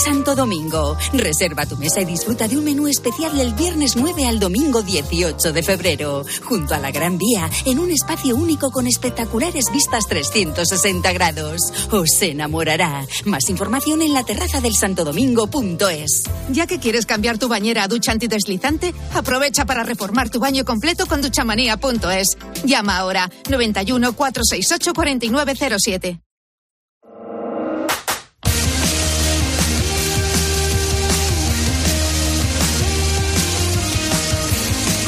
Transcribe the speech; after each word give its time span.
Santo 0.00 0.34
Domingo. 0.34 0.96
Reserva 1.12 1.66
tu 1.66 1.76
mesa 1.76 2.00
y 2.00 2.06
disfruta 2.06 2.48
de 2.48 2.56
un 2.56 2.64
menú 2.64 2.88
especial 2.88 3.36
del 3.36 3.52
viernes 3.52 3.96
9 3.96 4.26
al 4.26 4.40
domingo 4.40 4.82
18 4.82 5.52
de 5.52 5.62
febrero, 5.62 6.24
junto 6.42 6.74
a 6.74 6.78
la 6.78 6.90
Gran 6.90 7.18
Vía, 7.18 7.50
en 7.66 7.78
un 7.78 7.90
espacio 7.90 8.34
único 8.34 8.70
con 8.70 8.86
espectaculares 8.86 9.66
vistas 9.70 10.06
360 10.08 11.12
grados. 11.12 11.60
Os 11.90 12.22
enamorará. 12.22 13.06
Más 13.26 13.50
información 13.50 14.00
en 14.00 14.14
la 14.14 14.24
terraza 14.24 14.60
del 14.60 14.74
santodomingo.es. 14.74 16.24
Ya 16.50 16.66
que 16.66 16.80
quieres 16.80 17.04
cambiar 17.04 17.36
tu 17.36 17.48
bañera 17.48 17.84
a 17.84 17.88
ducha 17.88 18.12
antideslizante, 18.12 18.94
aprovecha 19.14 19.66
para 19.66 19.84
reformar 19.84 20.30
tu 20.30 20.40
baño 20.40 20.64
completo 20.64 21.06
con 21.06 21.20
duchamanía.es. 21.20 22.38
Llama 22.64 22.96
ahora 22.96 23.30
91 23.50 24.14
468 24.14 24.94
4907. 24.94 26.29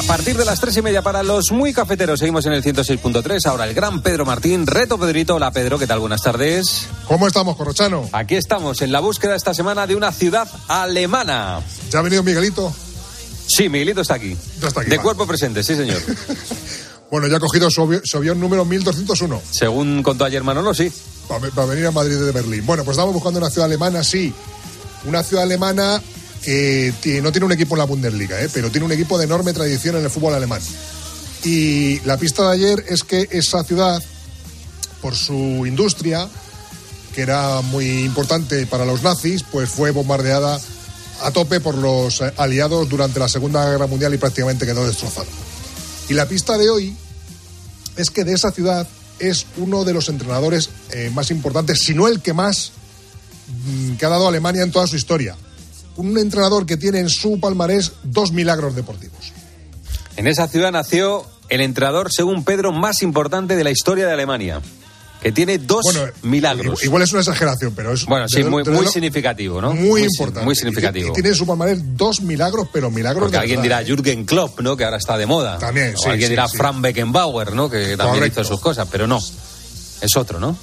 A 0.00 0.02
partir 0.04 0.34
de 0.36 0.46
las 0.46 0.58
tres 0.60 0.74
y 0.78 0.82
media 0.82 1.02
para 1.02 1.22
los 1.22 1.52
muy 1.52 1.74
cafeteros, 1.74 2.18
seguimos 2.18 2.46
en 2.46 2.52
el 2.54 2.64
106.3. 2.64 3.44
Ahora 3.46 3.64
el 3.64 3.74
gran 3.74 4.00
Pedro 4.02 4.24
Martín, 4.24 4.66
reto 4.66 4.98
Pedrito. 4.98 5.34
Hola 5.34 5.50
Pedro, 5.50 5.78
¿qué 5.78 5.86
tal? 5.86 5.98
Buenas 6.00 6.22
tardes. 6.22 6.86
¿Cómo 7.06 7.26
estamos, 7.26 7.54
Corrochano? 7.56 8.08
Aquí 8.12 8.34
estamos 8.34 8.80
en 8.80 8.92
la 8.92 9.00
búsqueda 9.00 9.36
esta 9.36 9.52
semana 9.52 9.86
de 9.86 9.94
una 9.94 10.10
ciudad 10.10 10.48
alemana. 10.68 11.60
¿Ya 11.92 11.98
ha 11.98 12.02
venido 12.02 12.22
Miguelito? 12.22 12.72
Sí, 13.46 13.68
Miguelito 13.68 14.00
está 14.00 14.14
aquí. 14.14 14.36
Ya 14.62 14.68
está 14.68 14.80
aquí, 14.80 14.90
de 14.90 14.96
vale. 14.96 15.04
cuerpo 15.04 15.26
presente, 15.26 15.62
sí 15.62 15.74
señor. 15.76 16.00
Bueno, 17.10 17.26
ya 17.26 17.38
ha 17.38 17.40
cogido 17.40 17.68
su, 17.72 17.82
avi- 17.82 18.02
su 18.04 18.18
avión 18.18 18.38
número 18.38 18.64
1201 18.64 19.42
Según 19.50 20.00
contó 20.00 20.24
ayer 20.24 20.44
Manolo, 20.44 20.72
sí. 20.72 20.92
para 21.26 21.66
venir 21.66 21.84
a 21.86 21.90
Madrid 21.90 22.14
de 22.16 22.30
Berlín. 22.30 22.64
Bueno, 22.64 22.84
pues 22.84 22.96
estamos 22.96 23.12
buscando 23.12 23.40
una 23.40 23.50
ciudad 23.50 23.66
alemana, 23.66 24.04
sí. 24.04 24.32
Una 25.04 25.24
ciudad 25.24 25.42
alemana 25.42 26.00
que 26.42 26.92
ti- 27.00 27.20
no 27.20 27.32
tiene 27.32 27.46
un 27.46 27.52
equipo 27.52 27.74
en 27.74 27.78
la 27.80 27.84
Bundesliga, 27.84 28.40
¿eh? 28.40 28.48
pero 28.52 28.70
tiene 28.70 28.86
un 28.86 28.92
equipo 28.92 29.18
de 29.18 29.24
enorme 29.24 29.52
tradición 29.52 29.96
en 29.96 30.04
el 30.04 30.10
fútbol 30.10 30.34
alemán. 30.34 30.60
Y 31.44 32.00
la 32.00 32.16
pista 32.18 32.44
de 32.48 32.52
ayer 32.54 32.84
es 32.88 33.02
que 33.02 33.28
esa 33.30 33.62
ciudad, 33.64 34.02
por 35.00 35.14
su 35.14 35.64
industria, 35.66 36.28
que 37.14 37.22
era 37.22 37.60
muy 37.62 38.04
importante 38.04 38.66
para 38.66 38.84
los 38.84 39.02
nazis, 39.02 39.42
pues 39.50 39.68
fue 39.68 39.90
bombardeada 39.90 40.60
a 41.22 41.30
tope 41.32 41.60
por 41.60 41.74
los 41.76 42.20
eh, 42.20 42.32
aliados 42.36 42.88
durante 42.88 43.18
la 43.20 43.28
Segunda 43.28 43.68
Guerra 43.70 43.86
Mundial 43.86 44.14
y 44.14 44.18
prácticamente 44.18 44.64
quedó 44.66 44.86
destrozada. 44.86 45.26
Y 46.08 46.14
la 46.14 46.26
pista 46.26 46.56
de 46.56 46.70
hoy 46.70 46.96
es 47.96 48.10
que 48.10 48.24
de 48.24 48.32
esa 48.32 48.50
ciudad 48.52 48.86
es 49.18 49.46
uno 49.58 49.84
de 49.84 49.92
los 49.92 50.08
entrenadores 50.08 50.70
eh, 50.92 51.10
más 51.14 51.30
importantes, 51.30 51.80
si 51.80 51.92
no 51.94 52.08
el 52.08 52.20
que 52.22 52.32
más, 52.32 52.72
mm, 53.66 53.94
que 53.96 54.06
ha 54.06 54.08
dado 54.08 54.28
Alemania 54.28 54.62
en 54.62 54.70
toda 54.72 54.86
su 54.86 54.96
historia. 54.96 55.36
Un 55.96 56.16
entrenador 56.18 56.66
que 56.66 56.76
tiene 56.76 57.00
en 57.00 57.08
su 57.08 57.40
palmarés 57.40 57.92
dos 58.02 58.32
milagros 58.32 58.74
deportivos. 58.74 59.32
En 60.16 60.26
esa 60.26 60.48
ciudad 60.48 60.72
nació 60.72 61.26
el 61.48 61.60
entrenador, 61.60 62.12
según 62.12 62.44
Pedro, 62.44 62.72
más 62.72 63.02
importante 63.02 63.56
de 63.56 63.64
la 63.64 63.70
historia 63.70 64.06
de 64.06 64.12
Alemania. 64.12 64.60
Que 65.20 65.32
tiene 65.32 65.58
dos 65.58 65.82
Bueno, 65.84 66.06
milagros. 66.22 66.82
Igual 66.82 67.02
es 67.02 67.12
una 67.12 67.20
exageración, 67.20 67.74
pero 67.76 67.92
es. 67.92 68.06
Bueno, 68.06 68.26
sí, 68.26 68.42
muy, 68.42 68.64
significativo, 68.86 69.60
¿no? 69.60 69.74
Muy, 69.74 70.04
importante. 70.04 70.46
Muy 70.46 70.54
significativo. 70.54 71.10
Y, 71.10 71.12
tiene 71.12 71.28
en 71.28 71.34
su 71.34 71.46
palmarés 71.46 71.78
dos 71.94 72.22
milagros, 72.22 72.68
pero 72.72 72.90
milagros 72.90 73.24
Porque 73.24 73.36
de 73.36 73.40
alguien 73.42 73.60
verdad, 73.60 73.80
dirá 73.80 73.82
¿eh? 73.82 73.96
Jürgen 73.96 74.24
Klopp, 74.24 74.60
¿no? 74.60 74.78
Que 74.78 74.84
ahora 74.84 74.96
está 74.96 75.18
de 75.18 75.26
moda. 75.26 75.58
También, 75.58 75.94
O 75.94 75.98
sí, 75.98 76.08
alguien 76.08 76.28
sí, 76.28 76.32
dirá 76.32 76.48
sí. 76.48 76.56
Frank 76.56 76.80
Beckenbauer, 76.80 77.52
¿no? 77.52 77.68
Que 77.68 77.98
también 77.98 78.20
Correcto. 78.20 78.40
hizo 78.40 78.48
sus 78.48 78.60
cosas, 78.60 78.88
pero 78.90 79.06
no. 79.06 79.18
Es 80.00 80.16
otro, 80.16 80.40
¿no? 80.40 80.56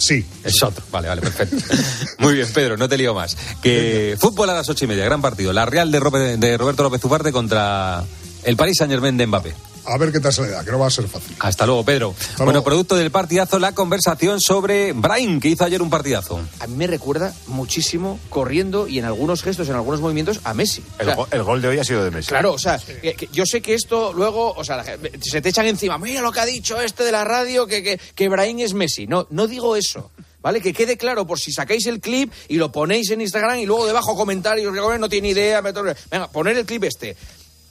Sí. 0.00 0.24
Es 0.42 0.62
otro. 0.62 0.82
Vale, 0.90 1.08
vale, 1.08 1.20
perfecto. 1.20 1.56
Muy 2.18 2.34
bien, 2.34 2.48
Pedro, 2.52 2.76
no 2.76 2.88
te 2.88 2.96
lío 2.96 3.14
más. 3.14 3.36
Que 3.62 4.16
fútbol 4.18 4.48
a 4.50 4.54
las 4.54 4.68
ocho 4.68 4.84
y 4.86 4.88
media, 4.88 5.04
gran 5.04 5.20
partido. 5.22 5.52
La 5.52 5.66
Real 5.66 5.92
de, 5.92 6.00
Robe- 6.00 6.36
de 6.38 6.56
Roberto 6.58 6.82
López 6.82 7.04
Ugarte 7.04 7.30
contra 7.32 8.02
el 8.44 8.56
Paris 8.56 8.78
Saint 8.78 8.90
Germain 8.90 9.16
de 9.16 9.26
Mbappé. 9.26 9.54
A 9.84 9.96
ver 9.98 10.12
qué 10.12 10.20
tal 10.20 10.32
se 10.32 10.42
le 10.42 10.48
da, 10.50 10.64
que 10.64 10.70
no 10.70 10.78
va 10.78 10.86
a 10.86 10.90
ser 10.90 11.08
fácil. 11.08 11.36
Hasta 11.40 11.66
luego, 11.66 11.84
Pedro. 11.84 12.14
bueno, 12.38 12.52
luego. 12.52 12.64
producto 12.64 12.96
del 12.96 13.10
partidazo, 13.10 13.58
la 13.58 13.72
conversación 13.72 14.40
sobre 14.40 14.92
Brahim, 14.92 15.40
que 15.40 15.48
hizo 15.48 15.64
ayer 15.64 15.80
un 15.82 15.90
partidazo. 15.90 16.40
a 16.60 16.66
mí 16.66 16.76
me 16.76 16.86
recuerda 16.86 17.34
muchísimo 17.46 18.18
corriendo 18.28 18.88
y 18.88 18.98
en 18.98 19.04
algunos 19.04 19.42
gestos, 19.42 19.68
en 19.68 19.74
algunos 19.74 20.00
movimientos, 20.00 20.40
a 20.44 20.54
Messi. 20.54 20.82
O 20.98 21.00
El, 21.00 21.06
sea, 21.06 21.14
go- 21.14 21.28
el 21.30 21.42
gol 21.42 21.62
de 21.62 21.68
hoy 21.68 21.78
ha 21.78 21.84
sido 21.84 22.04
de 22.04 22.10
Messi. 22.10 22.28
Claro, 22.28 22.52
o 22.52 22.58
sea, 22.58 22.78
que- 22.78 23.14
que 23.14 23.28
yo 23.32 23.44
sé 23.46 23.60
que 23.62 23.74
esto 23.74 24.12
luego, 24.12 24.52
o 24.52 24.64
sea, 24.64 24.84
se 25.22 25.40
te 25.40 25.48
echan 25.48 25.66
encima, 25.66 25.98
mira 25.98 26.20
lo 26.20 26.32
que 26.32 26.40
ha 26.40 26.46
dicho 26.46 26.80
este 26.80 27.04
de 27.04 27.12
la 27.12 27.24
radio, 27.24 27.66
que, 27.66 27.82
que, 27.82 28.00
que 28.14 28.28
Brahim 28.28 28.60
es 28.60 28.74
Messi. 28.74 29.06
No, 29.06 29.26
no 29.30 29.46
digo 29.46 29.76
eso. 29.76 30.10
¿Vale? 30.42 30.62
Que 30.62 30.72
quede 30.72 30.96
claro 30.96 31.26
por 31.26 31.38
si 31.38 31.52
sacáis 31.52 31.84
el 31.86 32.00
clip 32.00 32.32
y 32.48 32.56
lo 32.56 32.72
ponéis 32.72 33.10
en 33.10 33.20
Instagram 33.20 33.58
y 33.58 33.66
luego 33.66 33.86
debajo 33.86 34.16
comentarios, 34.16 34.72
que 34.72 34.98
no 34.98 35.08
tiene 35.10 35.28
idea. 35.28 35.60
Venga, 35.60 36.28
poner 36.32 36.56
el 36.56 36.64
clip 36.64 36.84
este. 36.84 37.14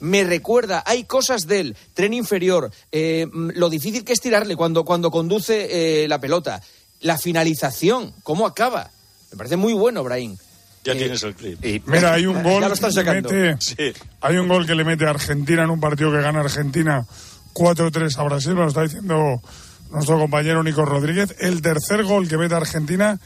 Me 0.00 0.24
recuerda, 0.24 0.82
hay 0.86 1.04
cosas 1.04 1.46
del 1.46 1.76
tren 1.94 2.12
inferior, 2.14 2.70
eh, 2.90 3.26
mm, 3.30 3.50
lo 3.54 3.68
difícil 3.70 4.04
que 4.04 4.12
es 4.12 4.20
tirarle 4.20 4.56
cuando, 4.56 4.84
cuando 4.84 5.10
conduce 5.10 6.04
eh, 6.04 6.08
la 6.08 6.18
pelota, 6.20 6.60
la 7.00 7.18
finalización, 7.18 8.12
cómo 8.22 8.46
acaba. 8.46 8.90
Me 9.30 9.36
parece 9.38 9.56
muy 9.56 9.72
bueno, 9.74 10.02
Brahim. 10.02 10.36
Ya 10.84 10.92
Eh, 10.92 10.96
tienes 10.96 11.22
el 11.22 11.34
clip. 11.34 11.62
Y- 11.64 11.82
Mira, 11.86 12.14
hay 12.14 12.26
un 12.26 12.36
Ya 12.42 12.42
gol 12.42 12.72
que 12.72 12.90
sacando. 12.92 13.28
mete- 13.30 13.56
Sí. 13.60 13.76
hay 14.22 14.36
un 14.38 14.48
gol 14.48 14.66
que 14.66 14.74
le 14.74 14.84
mete 14.84 15.04
a 15.06 15.10
Argentina 15.10 15.62
en 15.64 15.70
un 15.70 15.80
partido 15.80 16.10
que 16.10 16.20
gana 16.22 16.40
Argentina 16.40 17.06
4-3 17.52 18.16
a 18.18 18.22
Brasil, 18.22 18.54
me 18.54 18.60
lo 18.62 18.68
está 18.68 18.82
diciendo 18.82 19.42
nuestro 19.90 20.18
compañero 20.18 20.62
Nico 20.62 20.84
Rodríguez. 20.84 21.34
El 21.40 21.60
tercer 21.62 22.04
gol 22.04 22.28
que 22.28 22.38
mete 22.38 22.54
a 22.54 22.58
Argentina, 22.58 23.18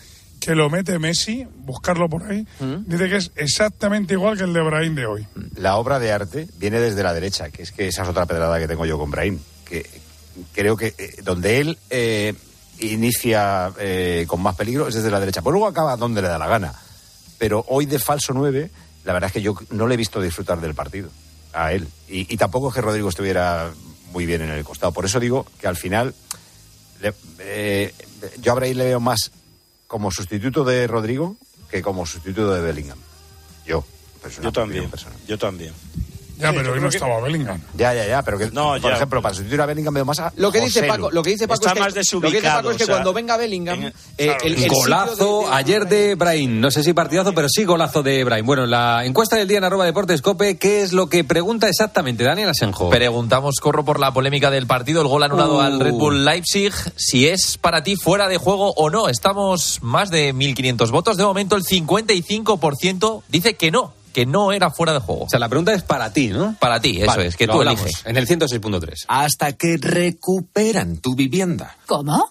que 0.44 0.54
lo 0.54 0.68
mete 0.70 0.98
Messi, 0.98 1.46
buscarlo 1.64 2.08
por 2.08 2.24
ahí, 2.24 2.46
dice 2.86 3.08
que 3.08 3.16
es 3.16 3.30
exactamente 3.36 4.14
igual 4.14 4.36
que 4.36 4.44
el 4.44 4.52
de 4.52 4.60
Brahim 4.62 4.94
de 4.94 5.06
hoy. 5.06 5.26
La 5.56 5.76
obra 5.76 5.98
de 5.98 6.12
arte 6.12 6.48
viene 6.58 6.80
desde 6.80 7.02
la 7.02 7.12
derecha, 7.14 7.50
que 7.50 7.62
es 7.62 7.72
que 7.72 7.88
esa 7.88 8.02
es 8.02 8.08
otra 8.08 8.26
pedrada 8.26 8.58
que 8.58 8.68
tengo 8.68 8.84
yo 8.86 8.98
con 8.98 9.10
Brahim. 9.10 9.38
Que 9.64 9.88
creo 10.52 10.76
que 10.76 10.94
eh, 10.98 11.16
donde 11.22 11.60
él 11.60 11.78
eh, 11.90 12.34
inicia 12.80 13.72
eh, 13.78 14.24
con 14.28 14.42
más 14.42 14.56
peligro 14.56 14.88
es 14.88 14.94
desde 14.94 15.10
la 15.10 15.20
derecha. 15.20 15.42
Pues 15.42 15.52
luego 15.52 15.66
acaba 15.66 15.96
donde 15.96 16.22
le 16.22 16.28
da 16.28 16.38
la 16.38 16.48
gana. 16.48 16.74
Pero 17.38 17.64
hoy 17.68 17.86
de 17.86 17.98
falso 17.98 18.32
9, 18.32 18.70
la 19.04 19.12
verdad 19.12 19.28
es 19.28 19.32
que 19.32 19.42
yo 19.42 19.54
no 19.70 19.86
le 19.86 19.94
he 19.94 19.98
visto 19.98 20.20
disfrutar 20.20 20.60
del 20.60 20.74
partido 20.74 21.08
a 21.52 21.72
él. 21.72 21.86
Y, 22.08 22.32
y 22.32 22.36
tampoco 22.36 22.68
es 22.68 22.74
que 22.74 22.80
Rodrigo 22.80 23.08
estuviera 23.08 23.70
muy 24.12 24.26
bien 24.26 24.42
en 24.42 24.50
el 24.50 24.64
costado. 24.64 24.92
Por 24.92 25.04
eso 25.04 25.18
digo 25.20 25.46
que 25.60 25.66
al 25.66 25.76
final 25.76 26.14
le- 27.00 27.14
eh, 27.40 27.94
yo 28.40 28.52
a 28.52 28.54
Brahim 28.54 28.76
le 28.78 28.84
veo 28.84 29.00
más 29.00 29.30
como 29.94 30.10
sustituto 30.10 30.64
de 30.64 30.88
Rodrigo 30.88 31.36
que 31.70 31.80
como 31.80 32.04
sustituto 32.04 32.52
de 32.52 32.60
Bellingham. 32.60 32.98
Yo. 33.64 33.84
una 34.24 34.42
Yo 34.42 34.50
también. 34.50 34.90
personal. 34.90 35.16
Yo 35.28 35.38
también. 35.38 35.72
Ya, 36.38 36.52
pero 36.52 36.72
hoy 36.72 36.80
no 36.80 36.88
que- 36.90 36.96
estaba 36.96 37.20
Bellingham. 37.20 37.60
Ya, 37.74 37.94
ya, 37.94 38.06
ya, 38.06 38.22
pero 38.22 38.38
que, 38.38 38.50
No, 38.50 38.72
por 38.72 38.80
ya. 38.80 38.92
ejemplo, 38.96 39.22
para 39.22 39.34
sustituir 39.34 39.60
a 39.60 39.66
Bellingham 39.66 39.94
veo 39.94 40.04
más 40.04 40.18
a 40.20 40.32
Lo 40.36 40.50
que 40.52 40.60
dice. 40.60 40.82
Paco, 40.84 41.10
lo 41.10 41.22
que 41.22 41.30
dice 41.30 41.46
Paco 41.46 41.54
Está 41.66 41.68
es 41.68 41.74
que, 41.74 41.80
más 41.80 41.88
lo 41.88 41.94
que 41.94 42.00
dice 42.00 42.16
desubicado, 42.16 42.56
Paco 42.58 42.70
es 42.72 42.76
que 42.76 42.82
o 42.82 42.86
sea, 42.86 42.94
cuando 42.96 43.12
venga 43.12 43.36
Bellingham, 43.36 43.82
en- 43.84 43.86
eh, 43.86 43.92
claro. 44.26 44.38
el, 44.44 44.52
el 44.52 44.58
sitio 44.58 44.72
Golazo 44.78 45.40
de- 45.42 45.46
de- 45.48 45.52
ayer 45.54 45.88
de 45.88 46.14
Brahim. 46.16 46.60
No 46.60 46.70
sé 46.70 46.82
si 46.82 46.92
partidazo, 46.92 47.34
pero 47.34 47.48
sí 47.48 47.64
golazo 47.64 48.02
de 48.02 48.24
Brahim. 48.24 48.46
Bueno, 48.46 48.66
la 48.66 49.04
encuesta 49.04 49.36
del 49.36 49.48
día 49.48 49.58
en 49.58 49.64
arroba 49.64 49.84
deportes 49.84 50.22
cope, 50.22 50.56
¿qué 50.58 50.82
es 50.82 50.92
lo 50.92 51.08
que 51.08 51.24
pregunta 51.24 51.68
exactamente 51.68 52.24
Daniel 52.24 52.48
Asenjo? 52.48 52.90
Preguntamos, 52.90 53.56
corro 53.60 53.84
por 53.84 54.00
la 54.00 54.12
polémica 54.12 54.50
del 54.50 54.66
partido, 54.66 55.02
el 55.02 55.08
gol 55.08 55.22
anulado 55.22 55.56
Uh. 55.56 55.60
al 55.60 55.80
Red 55.80 55.92
Bull 55.92 56.24
Leipzig, 56.24 56.72
si 56.96 57.28
es 57.28 57.58
para 57.58 57.82
ti 57.82 57.96
fuera 57.96 58.28
de 58.28 58.38
juego 58.38 58.72
o 58.76 58.90
no. 58.90 59.08
Estamos 59.08 59.78
más 59.82 60.10
de 60.10 60.32
1.500 60.34 60.90
votos. 60.90 61.16
De 61.16 61.24
momento, 61.24 61.56
el 61.56 61.62
55% 61.64 63.22
dice 63.28 63.54
que 63.54 63.70
no, 63.70 63.92
que 64.14 64.24
no 64.24 64.52
era 64.52 64.70
fuera 64.70 64.94
de 64.94 65.00
juego. 65.00 65.24
O 65.24 65.28
sea, 65.28 65.38
la 65.38 65.50
pregunta 65.50 65.74
es 65.74 65.82
para 65.82 66.10
ti, 66.10 66.28
¿no? 66.28 66.56
Para 66.58 66.80
ti, 66.80 66.98
eso 66.98 67.06
Vale, 67.08 67.26
es, 67.26 67.36
que 67.36 67.46
lo 67.46 67.54
tú 67.54 67.58
hablamos 67.58 67.82
eliges. 67.82 68.06
En 68.06 68.16
el 68.16 68.26
106.3. 68.26 69.04
hasta 69.08 69.52
que 69.52 69.76
recuperan 69.76 70.98
tu 70.98 71.14
vivienda. 71.14 71.76
¿Cómo? 71.86 72.30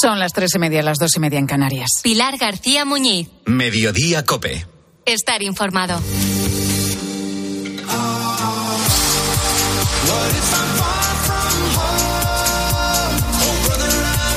Son 0.00 0.18
las 0.18 0.32
tres 0.32 0.50
y 0.56 0.58
media, 0.58 0.82
las 0.82 0.98
dos 0.98 1.16
y 1.16 1.20
media 1.20 1.38
en 1.38 1.46
Canarias. 1.46 1.88
Pilar 2.02 2.36
García 2.36 2.84
Muñiz. 2.84 3.28
Mediodía 3.46 4.24
Cope. 4.24 4.66
Estar 5.06 5.42
informado. 5.42 6.00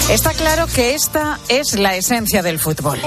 Está 0.10 0.34
claro 0.34 0.68
que 0.68 0.94
esta 0.94 1.40
es 1.50 1.74
la 1.78 1.96
esencia 1.96 2.42
del 2.42 2.60
fútbol. 2.60 3.00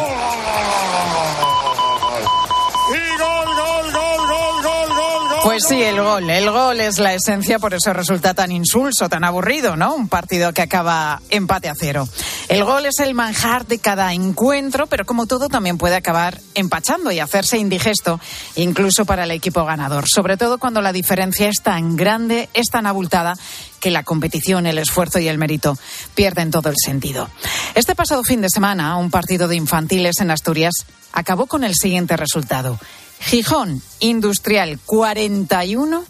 Pues 5.42 5.64
sí, 5.66 5.82
el 5.82 6.00
gol. 6.02 6.28
El 6.28 6.50
gol 6.50 6.80
es 6.80 6.98
la 6.98 7.14
esencia, 7.14 7.58
por 7.58 7.72
eso 7.72 7.92
resulta 7.94 8.34
tan 8.34 8.52
insulso, 8.52 9.08
tan 9.08 9.24
aburrido, 9.24 9.74
¿no? 9.74 9.94
Un 9.94 10.08
partido 10.08 10.52
que 10.52 10.60
acaba 10.60 11.22
empate 11.30 11.68
a 11.68 11.74
cero. 11.78 12.06
El 12.48 12.64
gol 12.64 12.84
es 12.84 12.98
el 12.98 13.14
manjar 13.14 13.66
de 13.66 13.78
cada 13.78 14.12
encuentro, 14.12 14.86
pero 14.86 15.06
como 15.06 15.26
todo 15.26 15.48
también 15.48 15.78
puede 15.78 15.96
acabar 15.96 16.38
empachando 16.54 17.10
y 17.10 17.20
hacerse 17.20 17.56
indigesto, 17.56 18.20
incluso 18.56 19.06
para 19.06 19.24
el 19.24 19.30
equipo 19.30 19.64
ganador. 19.64 20.04
Sobre 20.08 20.36
todo 20.36 20.58
cuando 20.58 20.82
la 20.82 20.92
diferencia 20.92 21.48
es 21.48 21.62
tan 21.62 21.96
grande, 21.96 22.50
es 22.52 22.66
tan 22.66 22.86
abultada, 22.86 23.34
que 23.80 23.90
la 23.90 24.02
competición, 24.02 24.66
el 24.66 24.78
esfuerzo 24.78 25.20
y 25.20 25.28
el 25.28 25.38
mérito 25.38 25.76
pierden 26.14 26.50
todo 26.50 26.68
el 26.68 26.76
sentido. 26.84 27.30
Este 27.74 27.94
pasado 27.94 28.22
fin 28.24 28.42
de 28.42 28.50
semana, 28.50 28.96
un 28.98 29.10
partido 29.10 29.48
de 29.48 29.56
infantiles 29.56 30.20
en 30.20 30.30
Asturias 30.30 30.84
acabó 31.12 31.46
con 31.46 31.64
el 31.64 31.74
siguiente 31.74 32.16
resultado. 32.16 32.78
Gijón 33.20 33.80
Industrial 34.00 34.78
41, 34.86 36.04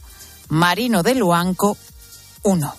Marino 0.48 1.02
de 1.02 1.14
Luanco 1.14 1.76
1. 2.42 2.74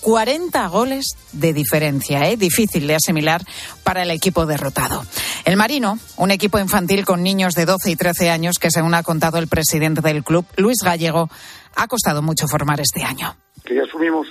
40 0.00 0.66
goles 0.68 1.06
de 1.32 1.52
diferencia, 1.52 2.28
¿eh? 2.28 2.36
difícil 2.36 2.86
de 2.86 2.94
asimilar 2.94 3.42
para 3.82 4.02
el 4.02 4.10
equipo 4.10 4.46
derrotado. 4.46 5.04
El 5.44 5.56
Marino, 5.56 5.98
un 6.16 6.30
equipo 6.30 6.58
infantil 6.58 7.04
con 7.04 7.22
niños 7.22 7.54
de 7.54 7.64
12 7.64 7.90
y 7.90 7.96
13 7.96 8.30
años 8.30 8.58
que, 8.58 8.70
según 8.70 8.94
ha 8.94 9.02
contado 9.02 9.38
el 9.38 9.48
presidente 9.48 10.00
del 10.02 10.22
club, 10.22 10.44
Luis 10.56 10.78
Gallego, 10.84 11.28
ha 11.76 11.88
costado 11.88 12.22
mucho 12.22 12.46
formar 12.48 12.80
este 12.80 13.02
año. 13.02 13.36
que 13.64 13.74
ya 13.74 13.82
asumimos 13.82 14.28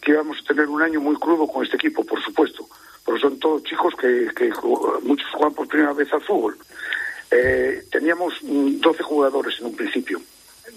que 0.00 0.12
íbamos 0.12 0.36
a 0.38 0.48
tener 0.48 0.68
un 0.68 0.82
año 0.82 1.00
muy 1.00 1.16
crudo 1.16 1.46
con 1.46 1.64
este 1.64 1.76
equipo, 1.76 2.04
por 2.04 2.22
supuesto, 2.22 2.68
porque 3.04 3.20
son 3.20 3.38
todos 3.38 3.62
chicos 3.64 3.94
que, 4.00 4.28
muchos 5.02 5.26
juegan 5.32 5.54
por 5.54 5.66
primera 5.68 5.92
vez 5.92 6.12
al 6.12 6.22
fútbol. 6.22 6.56
Eh, 7.30 7.84
teníamos 7.90 8.34
mm, 8.42 8.80
12 8.80 9.02
jugadores 9.02 9.54
en 9.60 9.66
un 9.66 9.76
principio, 9.76 10.20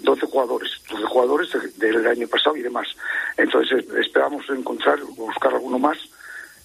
12 0.02 0.26
jugadores, 0.26 0.70
12 0.90 1.04
jugadores 1.04 1.48
de- 1.78 1.92
del 1.92 2.06
año 2.06 2.28
pasado 2.28 2.56
y 2.56 2.62
demás. 2.62 2.86
Entonces 3.36 3.84
esperamos 3.98 4.44
encontrar, 4.50 5.00
buscar 5.16 5.54
alguno 5.54 5.78
más 5.78 5.96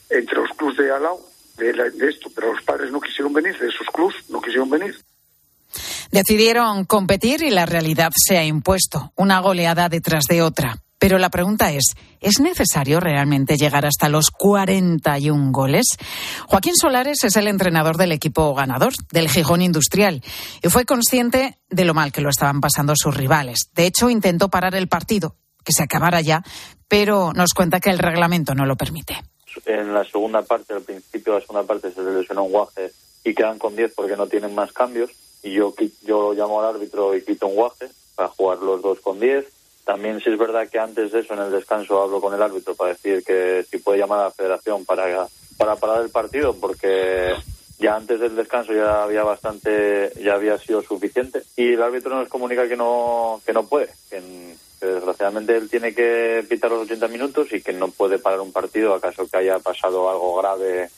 entre 0.10 0.36
los 0.40 0.50
clubs 0.58 0.78
de 0.78 0.92
al 0.92 1.04
lado 1.04 1.20
de, 1.58 1.74
la- 1.74 1.90
de 1.90 2.10
esto, 2.10 2.30
pero 2.36 2.54
los 2.54 2.64
padres 2.64 2.92
no 2.92 3.00
quisieron 3.02 3.34
venir, 3.34 3.58
de 3.60 3.68
esos 3.68 3.88
clubs 3.94 4.16
no 4.30 4.42
quisieron 4.42 4.70
venir. 4.70 4.96
Decidieron 6.12 6.86
competir 6.86 7.44
y 7.44 7.50
la 7.50 7.66
realidad 7.66 8.12
se 8.16 8.38
ha 8.38 8.44
impuesto, 8.46 9.12
una 9.16 9.40
goleada 9.42 9.90
detrás 9.90 10.24
de 10.30 10.42
otra. 10.42 10.78
Pero 11.00 11.20
la 11.20 11.30
pregunta 11.30 11.72
es, 11.72 11.94
¿es 12.20 12.40
necesario 12.40 13.00
realmente 13.00 13.56
llegar 13.56 13.86
hasta 13.86 14.10
los 14.10 14.32
41 14.32 15.52
goles? 15.52 15.86
Joaquín 16.48 16.76
Solares 16.76 17.24
es 17.24 17.36
el 17.36 17.48
entrenador 17.48 17.98
del 17.98 18.12
equipo 18.12 18.54
ganador, 18.56 18.94
del 19.12 19.30
Gijón 19.30 19.62
Industrial, 19.62 20.24
y 20.64 20.70
fue 20.70 20.86
consciente 20.86 21.60
de 21.70 21.86
lo 21.86 21.94
mal 21.94 22.12
que 22.12 22.22
lo 22.22 22.30
estaban 22.30 22.62
pasando 22.62 22.94
sus 22.96 23.16
rivales. 23.16 23.70
De 23.76 23.86
hecho, 23.86 24.10
intentó 24.10 24.50
parar 24.50 24.74
el 24.76 24.88
partido, 24.88 25.36
que 25.64 25.74
se 25.74 25.84
acabara 25.84 26.22
ya, 26.22 26.42
pero 26.88 27.32
nos 27.34 27.54
cuenta 27.54 27.80
que 27.80 27.90
el 27.90 28.00
reglamento 28.00 28.56
no 28.56 28.66
lo 28.66 28.76
permite. 28.76 29.22
en 29.66 29.94
la 29.94 30.04
segunda 30.04 30.42
parte, 30.42 30.74
al 30.74 30.82
principio 30.82 31.34
de 31.34 31.40
la 31.40 31.46
segunda 31.46 31.68
parte 31.68 31.92
se 31.92 32.02
les 32.02 32.14
lesionó 32.14 32.44
un 32.44 32.52
guaje 32.52 32.92
y 33.24 33.34
quedan 33.36 33.60
con 33.60 33.76
10 33.76 33.94
porque 33.96 34.16
no 34.16 34.28
tienen 34.28 34.56
más 34.56 34.72
cambios 34.72 35.12
y 35.44 35.52
yo 35.54 35.74
yo 36.04 36.34
llamo 36.34 36.62
al 36.62 36.76
árbitro 36.76 37.16
y 37.16 37.24
quito 37.24 37.48
un 37.48 37.56
guaje 37.56 37.88
para 38.16 38.30
jugar 38.30 38.60
los 38.60 38.82
dos 38.82 39.00
con 39.02 39.20
10. 39.20 39.46
También 39.88 40.20
sí 40.20 40.30
es 40.30 40.38
verdad 40.38 40.68
que 40.68 40.80
antes 40.80 41.14
de 41.14 41.22
eso 41.22 41.34
en 41.34 41.40
el 41.40 41.50
descanso 41.50 42.02
hablo 42.02 42.20
con 42.20 42.34
el 42.34 42.42
árbitro 42.42 42.76
para 42.76 42.92
decir 42.92 43.24
que 43.24 43.66
si 43.72 43.78
puede 43.78 44.00
llamar 44.00 44.20
a 44.20 44.24
la 44.24 44.32
federación 44.32 44.84
para, 44.84 45.26
para 45.58 45.78
parar 45.78 46.02
el 46.02 46.10
partido 46.10 46.54
porque 46.54 47.34
ya 47.80 47.96
antes 47.96 48.20
del 48.20 48.36
descanso 48.36 48.74
ya 48.74 49.04
había 49.04 49.24
bastante, 49.24 50.12
ya 50.22 50.34
había 50.34 50.58
sido 50.58 50.82
suficiente. 50.82 51.42
Y 51.56 51.76
el 51.76 51.82
árbitro 51.82 52.18
nos 52.18 52.28
comunica 52.28 52.68
que 52.68 52.76
no, 52.76 53.42
que 53.46 53.54
no 53.54 53.66
puede, 53.66 53.88
que, 54.10 54.22
desgraciadamente 54.82 55.56
él 55.56 55.70
tiene 55.70 55.96
que 55.96 56.46
pitar 56.50 56.70
los 56.70 56.84
80 56.84 57.08
minutos 57.08 57.54
y 57.54 57.62
que 57.62 57.72
no 57.72 57.88
puede 57.88 58.20
parar 58.20 58.42
un 58.42 58.52
partido 58.52 58.94
acaso 58.94 59.26
que 59.26 59.38
haya 59.38 59.58
pasado 59.60 60.10
algo 60.10 60.36
grave 60.36 60.90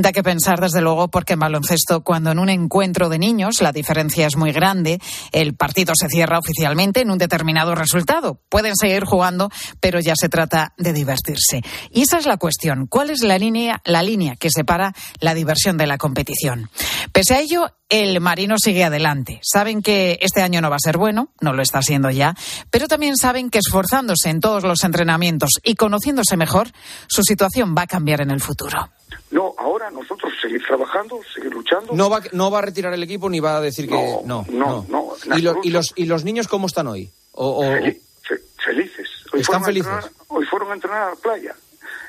Da 0.00 0.12
que 0.12 0.22
pensar, 0.22 0.60
desde 0.60 0.80
luego, 0.80 1.08
porque 1.08 1.32
en 1.32 1.40
baloncesto, 1.40 2.04
cuando 2.04 2.30
en 2.30 2.38
un 2.38 2.50
encuentro 2.50 3.08
de 3.08 3.18
niños 3.18 3.60
la 3.60 3.72
diferencia 3.72 4.28
es 4.28 4.36
muy 4.36 4.52
grande, 4.52 5.00
el 5.32 5.56
partido 5.56 5.92
se 5.98 6.08
cierra 6.08 6.38
oficialmente 6.38 7.00
en 7.00 7.10
un 7.10 7.18
determinado 7.18 7.74
resultado. 7.74 8.40
Pueden 8.48 8.76
seguir 8.76 9.04
jugando, 9.04 9.50
pero 9.80 9.98
ya 9.98 10.14
se 10.16 10.28
trata 10.28 10.72
de 10.78 10.92
divertirse. 10.92 11.62
Y 11.90 12.02
esa 12.02 12.18
es 12.18 12.26
la 12.26 12.36
cuestión. 12.36 12.86
¿Cuál 12.86 13.10
es 13.10 13.22
la 13.22 13.38
línea, 13.38 13.82
la 13.84 14.04
línea 14.04 14.36
que 14.36 14.50
separa 14.50 14.94
la 15.18 15.34
diversión 15.34 15.76
de 15.76 15.88
la 15.88 15.98
competición? 15.98 16.70
Pese 17.12 17.34
a 17.34 17.40
ello, 17.40 17.72
el 17.88 18.20
Marino 18.20 18.56
sigue 18.58 18.84
adelante. 18.84 19.40
Saben 19.42 19.82
que 19.82 20.18
este 20.22 20.42
año 20.42 20.60
no 20.60 20.70
va 20.70 20.76
a 20.76 20.80
ser 20.80 20.96
bueno, 20.96 21.32
no 21.40 21.54
lo 21.54 21.62
está 21.62 21.82
siendo 21.82 22.08
ya, 22.10 22.36
pero 22.70 22.86
también 22.86 23.16
saben 23.16 23.50
que 23.50 23.58
esforzándose 23.58 24.30
en 24.30 24.38
todos 24.38 24.62
los 24.62 24.84
entrenamientos 24.84 25.58
y 25.64 25.74
conociéndose 25.74 26.36
mejor, 26.36 26.70
su 27.08 27.22
situación 27.24 27.74
va 27.76 27.82
a 27.82 27.86
cambiar 27.88 28.20
en 28.20 28.30
el 28.30 28.40
futuro. 28.40 28.90
No, 29.30 29.54
ahora 29.58 29.90
nosotros 29.90 30.32
seguir 30.40 30.62
trabajando, 30.66 31.20
seguir 31.34 31.52
luchando. 31.52 31.92
No 31.94 32.08
va, 32.10 32.22
no 32.32 32.50
va 32.50 32.58
a 32.58 32.62
retirar 32.62 32.92
el 32.94 33.02
equipo 33.02 33.28
ni 33.28 33.40
va 33.40 33.56
a 33.58 33.60
decir 33.60 33.88
que. 33.88 33.94
No, 34.24 34.44
no, 34.50 34.86
no, 34.88 35.14
¿Y, 35.36 35.42
lo- 35.42 35.50
absoluto. 35.50 35.60
y 35.64 35.70
los, 35.70 35.92
¿Y 35.96 36.04
los 36.06 36.24
niños 36.24 36.48
cómo 36.48 36.66
están 36.66 36.86
hoy? 36.86 37.10
O, 37.32 37.46
o- 37.58 37.62
Fel- 37.64 38.00
fe- 38.22 38.40
felices. 38.64 39.08
¿Están 39.26 39.42
fueron 39.44 39.62
a 39.62 39.66
felices? 39.66 39.92
entrenar- 39.92 40.12
hoy 40.28 40.46
fueron 40.46 40.70
a 40.70 40.74
entrenar 40.74 41.02
a 41.02 41.10
la 41.10 41.16
playa. 41.16 41.54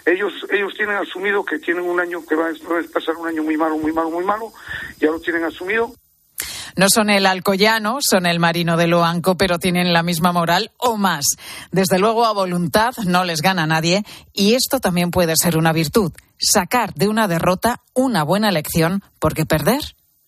Ellos, 0.05 0.31
ellos 0.51 0.73
tienen 0.75 0.95
asumido 0.95 1.43
que 1.43 1.59
tienen 1.59 1.83
un 1.83 1.99
año 1.99 2.25
que 2.25 2.35
va 2.35 2.45
a 2.47 2.51
va 2.71 2.79
a 2.79 2.83
pasar 2.93 3.15
un 3.17 3.27
año 3.27 3.43
muy 3.43 3.57
malo, 3.57 3.77
muy 3.77 3.91
malo, 3.91 4.09
muy 4.09 4.23
malo. 4.23 4.51
Ya 4.99 5.07
lo 5.11 5.19
tienen 5.19 5.43
asumido. 5.43 5.93
No 6.77 6.87
son 6.89 7.09
el 7.09 7.25
alcoyano, 7.25 7.97
son 7.99 8.25
el 8.25 8.39
marino 8.39 8.77
de 8.77 8.87
Loanco, 8.87 9.35
pero 9.35 9.59
tienen 9.59 9.91
la 9.91 10.01
misma 10.01 10.31
moral 10.31 10.71
o 10.77 10.95
más. 10.95 11.25
Desde 11.71 11.99
luego, 11.99 12.25
a 12.25 12.31
voluntad 12.31 12.93
no 13.05 13.25
les 13.25 13.41
gana 13.41 13.67
nadie 13.67 14.03
y 14.33 14.53
esto 14.53 14.79
también 14.79 15.11
puede 15.11 15.33
ser 15.35 15.57
una 15.57 15.73
virtud. 15.73 16.13
Sacar 16.39 16.93
de 16.93 17.09
una 17.09 17.27
derrota 17.27 17.81
una 17.93 18.23
buena 18.23 18.49
lección, 18.51 19.03
porque 19.19 19.45
perder 19.45 19.81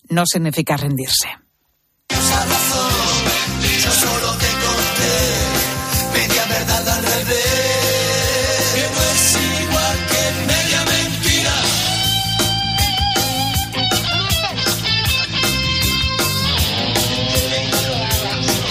no 0.08 0.26
significa 0.26 0.76
rendirse. 0.76 1.28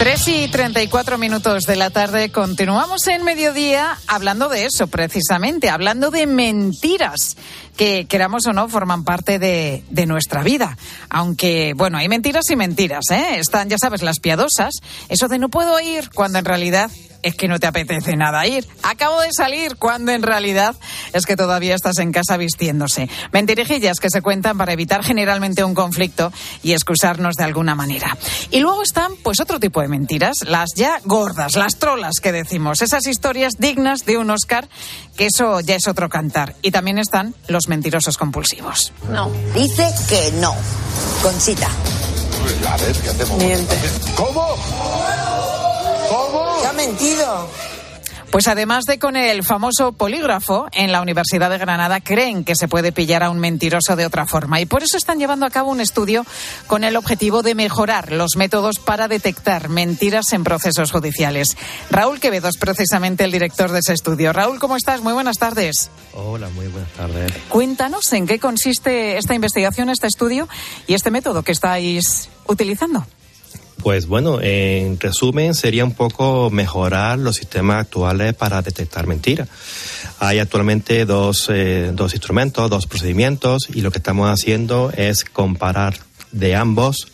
3 0.01 0.27
y 0.29 0.47
34 0.47 1.19
minutos 1.19 1.65
de 1.65 1.75
la 1.75 1.91
tarde 1.91 2.31
continuamos 2.31 3.05
en 3.05 3.23
mediodía 3.23 3.99
hablando 4.07 4.49
de 4.49 4.65
eso, 4.65 4.87
precisamente, 4.87 5.69
hablando 5.69 6.09
de 6.09 6.25
mentiras 6.25 7.37
que, 7.75 8.05
queramos 8.05 8.45
o 8.47 8.53
no, 8.53 8.69
forman 8.69 9.03
parte 9.03 9.39
de, 9.39 9.83
de 9.89 10.05
nuestra 10.05 10.43
vida. 10.43 10.77
Aunque, 11.09 11.73
bueno, 11.75 11.97
hay 11.97 12.07
mentiras 12.07 12.49
y 12.49 12.55
mentiras, 12.55 13.05
¿eh? 13.11 13.39
Están, 13.39 13.69
ya 13.69 13.77
sabes, 13.79 14.01
las 14.01 14.19
piadosas. 14.19 14.75
Eso 15.09 15.27
de 15.27 15.39
no 15.39 15.49
puedo 15.49 15.79
ir 15.79 16.09
cuando 16.13 16.39
en 16.39 16.45
realidad 16.45 16.91
es 17.23 17.35
que 17.35 17.47
no 17.47 17.59
te 17.59 17.67
apetece 17.67 18.15
nada 18.15 18.45
ir. 18.47 18.67
Acabo 18.83 19.21
de 19.21 19.31
salir 19.31 19.75
cuando 19.75 20.11
en 20.11 20.23
realidad 20.23 20.75
es 21.13 21.25
que 21.25 21.35
todavía 21.35 21.75
estás 21.75 21.97
en 21.99 22.11
casa 22.11 22.37
vistiéndose. 22.37 23.09
Mentirijillas 23.31 23.99
que 23.99 24.09
se 24.09 24.21
cuentan 24.21 24.57
para 24.57 24.73
evitar 24.73 25.03
generalmente 25.03 25.63
un 25.63 25.75
conflicto 25.75 26.31
y 26.63 26.73
excusarnos 26.73 27.35
de 27.35 27.43
alguna 27.43 27.75
manera. 27.75 28.17
Y 28.49 28.59
luego 28.59 28.81
están, 28.81 29.11
pues, 29.23 29.39
otro 29.39 29.59
tipo 29.59 29.81
de 29.81 29.87
mentiras, 29.87 30.37
las 30.45 30.69
ya 30.75 30.99
gordas, 31.05 31.55
las 31.55 31.77
trolas 31.77 32.15
que 32.21 32.31
decimos, 32.31 32.81
esas 32.81 33.07
historias 33.07 33.53
dignas 33.57 34.05
de 34.05 34.17
un 34.17 34.29
Oscar, 34.29 34.67
que 35.15 35.27
eso 35.27 35.59
ya 35.59 35.75
es 35.75 35.87
otro 35.87 36.09
cantar. 36.09 36.55
Y 36.61 36.71
también 36.71 36.97
están 36.97 37.35
los 37.47 37.60
mentirosos 37.67 38.17
compulsivos. 38.17 38.93
No. 39.09 39.29
Dice 39.53 39.93
que 40.07 40.31
no. 40.33 40.55
Conchita. 41.21 41.69
A 42.69 42.77
ver, 42.77 42.95
¿qué 42.97 43.09
hacemos? 43.09 43.37
Miente. 43.37 43.77
¿Cómo? 44.15 44.55
¿Cómo? 46.09 46.57
¿Te 46.61 46.67
ha 46.67 46.73
mentido? 46.73 47.47
Pues 48.31 48.47
además 48.47 48.85
de 48.85 48.97
con 48.97 49.17
el 49.17 49.43
famoso 49.43 49.91
polígrafo, 49.91 50.67
en 50.71 50.93
la 50.93 51.01
Universidad 51.01 51.49
de 51.49 51.57
Granada 51.57 51.99
creen 51.99 52.45
que 52.45 52.55
se 52.55 52.69
puede 52.69 52.93
pillar 52.93 53.23
a 53.23 53.29
un 53.29 53.39
mentiroso 53.39 53.97
de 53.97 54.05
otra 54.05 54.25
forma 54.25 54.61
y 54.61 54.65
por 54.65 54.83
eso 54.83 54.95
están 54.95 55.19
llevando 55.19 55.45
a 55.45 55.49
cabo 55.49 55.69
un 55.69 55.81
estudio 55.81 56.25
con 56.65 56.85
el 56.85 56.95
objetivo 56.95 57.43
de 57.43 57.55
mejorar 57.55 58.13
los 58.13 58.37
métodos 58.37 58.79
para 58.79 59.09
detectar 59.09 59.67
mentiras 59.67 60.31
en 60.31 60.45
procesos 60.45 60.93
judiciales. 60.93 61.57
Raúl 61.89 62.21
Quevedo 62.21 62.47
es 62.47 62.55
precisamente 62.55 63.25
el 63.25 63.33
director 63.33 63.69
de 63.69 63.79
ese 63.79 63.91
estudio. 63.91 64.31
Raúl, 64.31 64.59
¿cómo 64.59 64.77
estás? 64.77 65.01
Muy 65.01 65.11
buenas 65.11 65.37
tardes. 65.37 65.91
Hola, 66.13 66.47
muy 66.51 66.67
buenas 66.67 66.91
tardes. 66.91 67.33
Cuéntanos 67.49 68.13
en 68.13 68.27
qué 68.27 68.39
consiste 68.39 69.17
esta 69.17 69.35
investigación, 69.35 69.89
este 69.89 70.07
estudio 70.07 70.47
y 70.87 70.93
este 70.93 71.11
método 71.11 71.43
que 71.43 71.51
estáis 71.51 72.29
utilizando. 72.47 73.05
Pues 73.81 74.05
bueno, 74.05 74.39
en 74.41 74.99
resumen 74.99 75.55
sería 75.55 75.83
un 75.83 75.93
poco 75.93 76.51
mejorar 76.51 77.17
los 77.17 77.37
sistemas 77.37 77.81
actuales 77.81 78.35
para 78.35 78.61
detectar 78.61 79.07
mentiras. 79.07 79.47
Hay 80.19 80.37
actualmente 80.37 81.05
dos, 81.05 81.47
eh, 81.49 81.91
dos 81.93 82.13
instrumentos, 82.13 82.69
dos 82.69 82.85
procedimientos 82.85 83.69
y 83.73 83.81
lo 83.81 83.89
que 83.89 83.97
estamos 83.97 84.29
haciendo 84.29 84.91
es 84.95 85.25
comparar 85.25 85.95
de 86.31 86.55
ambos 86.55 87.07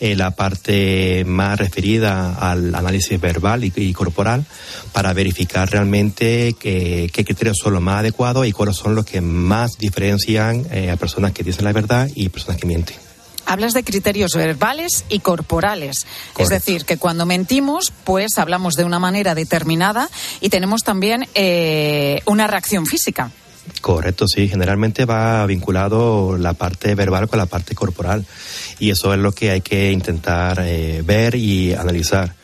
eh, 0.00 0.16
la 0.16 0.32
parte 0.32 1.24
más 1.26 1.58
referida 1.58 2.34
al 2.34 2.74
análisis 2.74 3.20
verbal 3.20 3.62
y, 3.64 3.72
y 3.76 3.92
corporal 3.92 4.44
para 4.92 5.12
verificar 5.12 5.70
realmente 5.70 6.56
qué, 6.58 7.10
qué 7.12 7.24
criterios 7.24 7.58
son 7.62 7.74
los 7.74 7.82
más 7.82 8.00
adecuados 8.00 8.46
y 8.46 8.52
cuáles 8.52 8.76
son 8.76 8.94
los 8.94 9.04
que 9.04 9.20
más 9.20 9.78
diferencian 9.78 10.66
eh, 10.70 10.90
a 10.90 10.96
personas 10.96 11.32
que 11.32 11.44
dicen 11.44 11.64
la 11.64 11.72
verdad 11.72 12.08
y 12.14 12.30
personas 12.30 12.58
que 12.58 12.66
mienten. 12.66 13.03
Hablas 13.46 13.74
de 13.74 13.84
criterios 13.84 14.34
verbales 14.34 15.04
y 15.08 15.20
corporales. 15.20 16.06
Es 16.38 16.48
decir, 16.48 16.84
que 16.84 16.96
cuando 16.96 17.26
mentimos, 17.26 17.92
pues 18.04 18.38
hablamos 18.38 18.74
de 18.74 18.84
una 18.84 18.98
manera 18.98 19.34
determinada 19.34 20.08
y 20.40 20.48
tenemos 20.48 20.82
también 20.82 21.26
eh, 21.34 22.20
una 22.26 22.46
reacción 22.46 22.86
física. 22.86 23.30
Correcto, 23.80 24.26
sí. 24.28 24.48
Generalmente 24.48 25.04
va 25.04 25.44
vinculado 25.46 26.36
la 26.38 26.54
parte 26.54 26.94
verbal 26.94 27.28
con 27.28 27.38
la 27.38 27.46
parte 27.46 27.74
corporal 27.74 28.24
y 28.78 28.90
eso 28.90 29.12
es 29.12 29.20
lo 29.20 29.32
que 29.32 29.50
hay 29.50 29.60
que 29.60 29.92
intentar 29.92 30.60
eh, 30.62 31.02
ver 31.04 31.34
y 31.34 31.74
analizar. 31.74 32.34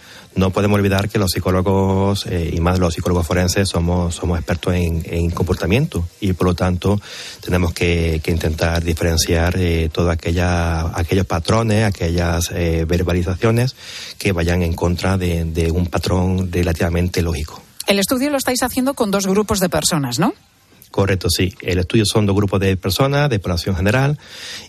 No 0.40 0.48
podemos 0.48 0.78
olvidar 0.78 1.10
que 1.10 1.18
los 1.18 1.32
psicólogos 1.32 2.24
eh, 2.24 2.52
y 2.54 2.60
más 2.60 2.78
los 2.78 2.94
psicólogos 2.94 3.26
forenses 3.26 3.68
somos, 3.68 4.14
somos 4.14 4.38
expertos 4.38 4.72
en, 4.72 5.02
en 5.04 5.30
comportamiento 5.32 6.08
y 6.18 6.32
por 6.32 6.46
lo 6.46 6.54
tanto 6.54 6.98
tenemos 7.44 7.74
que, 7.74 8.22
que 8.24 8.30
intentar 8.30 8.82
diferenciar 8.82 9.56
eh, 9.58 9.90
todos 9.92 10.10
aquellos 10.10 11.26
patrones, 11.26 11.84
aquellas 11.84 12.50
eh, 12.54 12.86
verbalizaciones 12.88 13.76
que 14.16 14.32
vayan 14.32 14.62
en 14.62 14.72
contra 14.72 15.18
de, 15.18 15.44
de 15.44 15.70
un 15.70 15.88
patrón 15.88 16.50
relativamente 16.50 17.20
lógico. 17.20 17.60
El 17.86 17.98
estudio 17.98 18.30
lo 18.30 18.38
estáis 18.38 18.62
haciendo 18.62 18.94
con 18.94 19.10
dos 19.10 19.26
grupos 19.26 19.60
de 19.60 19.68
personas, 19.68 20.18
¿no? 20.18 20.32
Correcto, 20.90 21.28
sí. 21.30 21.54
El 21.60 21.78
estudio 21.78 22.04
son 22.04 22.26
dos 22.26 22.34
grupos 22.34 22.58
de 22.60 22.76
personas, 22.76 23.30
de 23.30 23.38
población 23.38 23.76
general, 23.76 24.18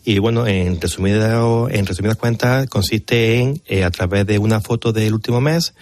y 0.05 0.19
bueno, 0.19 0.45
en 0.45 0.79
resumido, 0.79 1.67
en 1.69 1.85
resumidas 1.85 2.17
cuentas, 2.17 2.67
consiste 2.67 3.39
en, 3.39 3.61
eh, 3.65 3.83
a 3.83 3.89
través 3.89 4.27
de 4.27 4.37
una 4.37 4.61
foto 4.61 4.93
del 4.93 5.13
último 5.13 5.41
mes, 5.41 5.73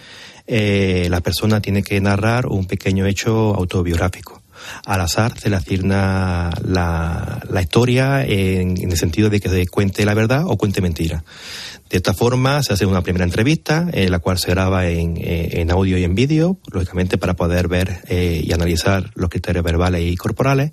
eh, 0.46 1.08
la 1.10 1.20
persona 1.20 1.60
tiene 1.60 1.82
que 1.82 2.00
narrar 2.00 2.46
un 2.46 2.66
pequeño 2.66 3.06
hecho 3.06 3.54
autobiográfico. 3.54 4.39
Al 4.86 5.00
azar 5.00 5.38
se 5.38 5.50
le 5.50 5.56
asigna 5.56 6.50
la, 6.64 7.40
historia 7.60 8.24
en, 8.24 8.76
el 8.78 8.96
sentido 8.96 9.30
de 9.30 9.40
que 9.40 9.48
se 9.48 9.66
cuente 9.66 10.04
la 10.04 10.14
verdad 10.14 10.44
o 10.46 10.56
cuente 10.56 10.80
mentira. 10.80 11.24
De 11.88 11.96
esta 11.96 12.14
forma 12.14 12.62
se 12.62 12.72
hace 12.72 12.86
una 12.86 13.02
primera 13.02 13.24
entrevista, 13.24 13.88
eh, 13.92 14.08
la 14.08 14.20
cual 14.20 14.38
se 14.38 14.50
graba 14.50 14.86
en, 14.88 15.16
eh, 15.18 15.66
audio 15.70 15.98
y 15.98 16.04
en 16.04 16.14
vídeo, 16.14 16.58
lógicamente 16.72 17.18
para 17.18 17.34
poder 17.34 17.68
ver 17.68 18.00
eh, 18.08 18.42
y 18.44 18.52
analizar 18.52 19.10
los 19.14 19.28
criterios 19.28 19.64
verbales 19.64 20.02
y 20.02 20.16
corporales. 20.16 20.72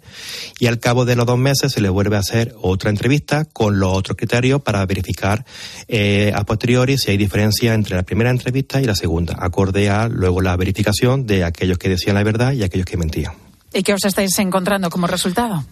Y 0.59 0.67
al 0.67 0.79
cabo 0.79 1.05
de 1.05 1.15
los 1.15 1.25
dos 1.25 1.37
meses 1.37 1.71
se 1.71 1.81
le 1.81 1.89
vuelve 1.89 2.17
a 2.17 2.19
hacer 2.19 2.55
otra 2.61 2.89
entrevista 2.89 3.45
con 3.45 3.79
los 3.79 3.95
otros 3.95 4.17
criterios 4.17 4.61
para 4.61 4.85
verificar 4.85 5.45
eh, 5.87 6.31
a 6.35 6.45
posteriori 6.45 6.97
si 6.97 7.11
hay 7.11 7.17
diferencia 7.17 7.73
entre 7.73 7.95
la 7.95 8.03
primera 8.03 8.29
entrevista 8.29 8.81
y 8.81 8.85
la 8.85 8.95
segunda, 8.95 9.35
acorde 9.39 9.89
a 9.89 10.07
luego 10.07 10.41
la 10.41 10.55
verificación 10.55 11.25
de 11.25 11.43
aquellos 11.43 11.77
que 11.77 11.89
decían 11.89 12.15
la 12.15 12.23
verdad 12.23 12.53
y 12.53 12.63
aquellos 12.63 12.85
que 12.85 12.97
mentían. 12.97 13.46
¿Y 13.77 13.83
qué 13.83 13.93
os 13.93 14.03
estáis 14.05 14.37
encontrando 14.39 14.89
como 14.89 15.05
resultado? 15.05 15.63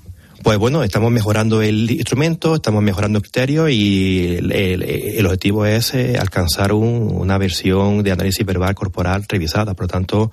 Pues 0.43 0.59
bueno, 0.59 0.83
estamos 0.83 1.12
mejorando 1.12 1.63
el 1.63 1.89
instrumento, 1.89 2.53
estamos 2.53 2.83
mejorando 2.83 3.17
el 3.17 3.24
criterio 3.24 3.67
y 3.67 4.38
el 4.51 5.25
objetivo 5.25 5.65
es 5.65 5.95
eh, 5.95 6.17
alcanzar 6.19 6.71
un- 6.71 7.09
una 7.15 7.39
versión 7.39 8.03
de 8.03 8.12
análisis 8.12 8.45
verbal 8.45 8.75
corporal 8.75 9.25
revisada. 9.27 9.74
Por 9.74 9.85
lo 9.85 9.88
tanto, 9.88 10.31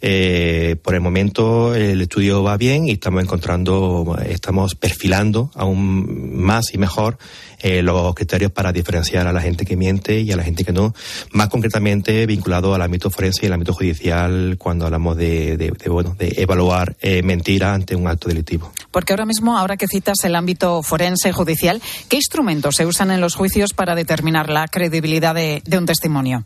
eh, 0.00 0.74
por 0.82 0.94
el 0.96 1.00
momento 1.00 1.76
el 1.76 2.00
estudio 2.00 2.42
va 2.42 2.56
bien 2.56 2.88
y 2.88 2.92
estamos 2.92 3.22
encontrando, 3.22 4.16
estamos 4.26 4.74
perfilando 4.74 5.52
aún 5.54 6.34
más 6.42 6.74
y 6.74 6.78
mejor 6.78 7.18
eh, 7.62 7.82
los 7.82 8.14
criterios 8.14 8.50
para 8.52 8.72
diferenciar 8.72 9.26
a 9.26 9.32
la 9.32 9.40
gente 9.40 9.64
que 9.64 9.76
miente 9.76 10.20
y 10.20 10.32
a 10.32 10.36
la 10.36 10.42
gente 10.42 10.64
que 10.64 10.72
no, 10.72 10.94
más 11.32 11.48
concretamente 11.48 12.26
vinculado 12.26 12.74
al 12.74 12.82
ámbito 12.82 13.10
forense 13.10 13.40
y 13.44 13.46
al 13.46 13.52
ámbito 13.54 13.72
judicial 13.72 14.56
cuando 14.58 14.84
hablamos 14.86 15.16
de, 15.16 15.56
de- 15.56 15.72
bueno, 15.88 16.14
de 16.18 16.34
evaluar 16.38 16.96
eh, 17.00 17.22
mentira 17.22 17.74
ante 17.74 17.94
un 17.96 18.06
acto 18.08 18.28
delictivo. 18.28 18.72
Porque 18.90 19.12
ahora 19.12 19.26
mismo, 19.26 19.56
ahora 19.56 19.76
que 19.76 19.86
citas 19.88 20.18
el 20.24 20.34
ámbito 20.34 20.82
forense 20.82 21.32
judicial, 21.32 21.80
¿qué 22.08 22.16
instrumentos 22.16 22.76
se 22.76 22.86
usan 22.86 23.10
en 23.10 23.20
los 23.20 23.34
juicios 23.34 23.72
para 23.74 23.94
determinar 23.94 24.48
la 24.50 24.66
credibilidad 24.68 25.34
de 25.34 25.62
un 25.78 25.86
testimonio? 25.86 26.44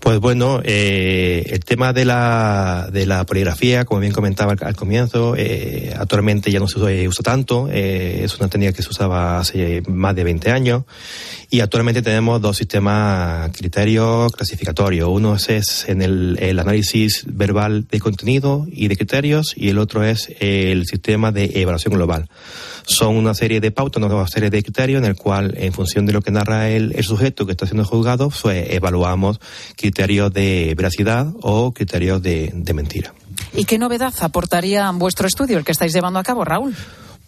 Pues 0.00 0.18
bueno, 0.18 0.62
eh, 0.64 1.44
el 1.50 1.60
tema 1.60 1.92
de 1.92 2.06
la, 2.06 2.88
de 2.90 3.04
la 3.04 3.26
poligrafía, 3.26 3.84
como 3.84 4.00
bien 4.00 4.14
comentaba 4.14 4.52
al, 4.52 4.58
al 4.62 4.74
comienzo, 4.74 5.34
eh, 5.36 5.94
actualmente 5.96 6.50
ya 6.50 6.58
no 6.58 6.68
se 6.68 6.78
usa, 6.78 6.90
eh, 6.90 7.08
tanto, 7.22 7.68
eh, 7.70 8.22
es 8.24 8.38
una 8.38 8.48
técnica 8.48 8.72
que 8.72 8.82
se 8.82 8.88
usaba 8.88 9.38
hace 9.38 9.82
más 9.88 10.16
de 10.16 10.24
20 10.24 10.50
años 10.50 10.84
y 11.50 11.60
actualmente 11.60 12.00
tenemos 12.00 12.40
dos 12.40 12.56
sistemas 12.56 13.50
criterios 13.50 14.32
clasificatorios. 14.32 15.06
Uno 15.10 15.34
es 15.34 15.86
en 15.86 16.00
el, 16.00 16.38
el 16.40 16.58
análisis 16.58 17.24
verbal 17.26 17.86
de 17.86 18.00
contenido 18.00 18.66
y 18.72 18.88
de 18.88 18.96
criterios 18.96 19.52
y 19.54 19.68
el 19.68 19.78
otro 19.78 20.02
es 20.02 20.32
el 20.40 20.86
sistema 20.86 21.30
de 21.30 21.60
evaluación 21.60 21.92
global. 21.92 22.30
Son 22.86 23.16
una 23.16 23.34
serie 23.34 23.60
de 23.60 23.70
pautas, 23.70 24.02
una 24.02 24.26
serie 24.28 24.48
de 24.48 24.62
criterios 24.62 25.02
en 25.02 25.08
el 25.08 25.14
cual, 25.14 25.54
en 25.58 25.74
función 25.74 26.06
de 26.06 26.14
lo 26.14 26.22
que 26.22 26.30
narra 26.30 26.70
el, 26.70 26.92
el 26.96 27.04
sujeto 27.04 27.44
que 27.44 27.52
está 27.52 27.66
siendo 27.66 27.84
juzgado, 27.84 28.30
pues 28.42 28.66
evaluamos 28.70 29.38
criterios 29.76 29.89
de 30.32 30.74
veracidad 30.76 31.28
o 31.42 31.72
criterios 31.72 32.22
de, 32.22 32.50
de 32.54 32.74
mentira. 32.74 33.14
¿Y 33.54 33.64
qué 33.64 33.78
novedad 33.78 34.14
aportaría 34.20 34.90
vuestro 34.92 35.26
estudio, 35.26 35.58
el 35.58 35.64
que 35.64 35.72
estáis 35.72 35.92
llevando 35.92 36.18
a 36.18 36.22
cabo, 36.22 36.44
Raúl? 36.44 36.74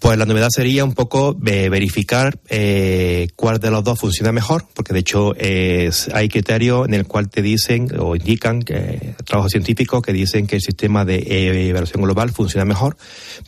Pues 0.02 0.18
la 0.18 0.26
novedad 0.26 0.48
sería 0.50 0.84
un 0.84 0.94
poco 0.94 1.36
eh, 1.46 1.68
verificar 1.68 2.36
eh, 2.48 3.28
cuál 3.36 3.60
de 3.60 3.70
los 3.70 3.84
dos 3.84 4.00
funciona 4.00 4.32
mejor, 4.32 4.66
porque 4.74 4.92
de 4.92 4.98
hecho 4.98 5.32
es- 5.36 6.08
hay 6.12 6.28
criterios 6.28 6.88
en 6.88 6.94
el 6.94 7.06
cual 7.06 7.28
te 7.28 7.40
dicen 7.40 7.88
o 8.00 8.16
indican 8.16 8.62
que 8.62 9.14
trabajos 9.24 9.52
científicos 9.52 10.02
que 10.02 10.12
dicen 10.12 10.48
que 10.48 10.56
el 10.56 10.60
sistema 10.62 11.04
de 11.04 11.18
eh, 11.18 11.68
evaluación 11.68 12.02
global 12.02 12.32
funciona 12.32 12.64
mejor, 12.64 12.96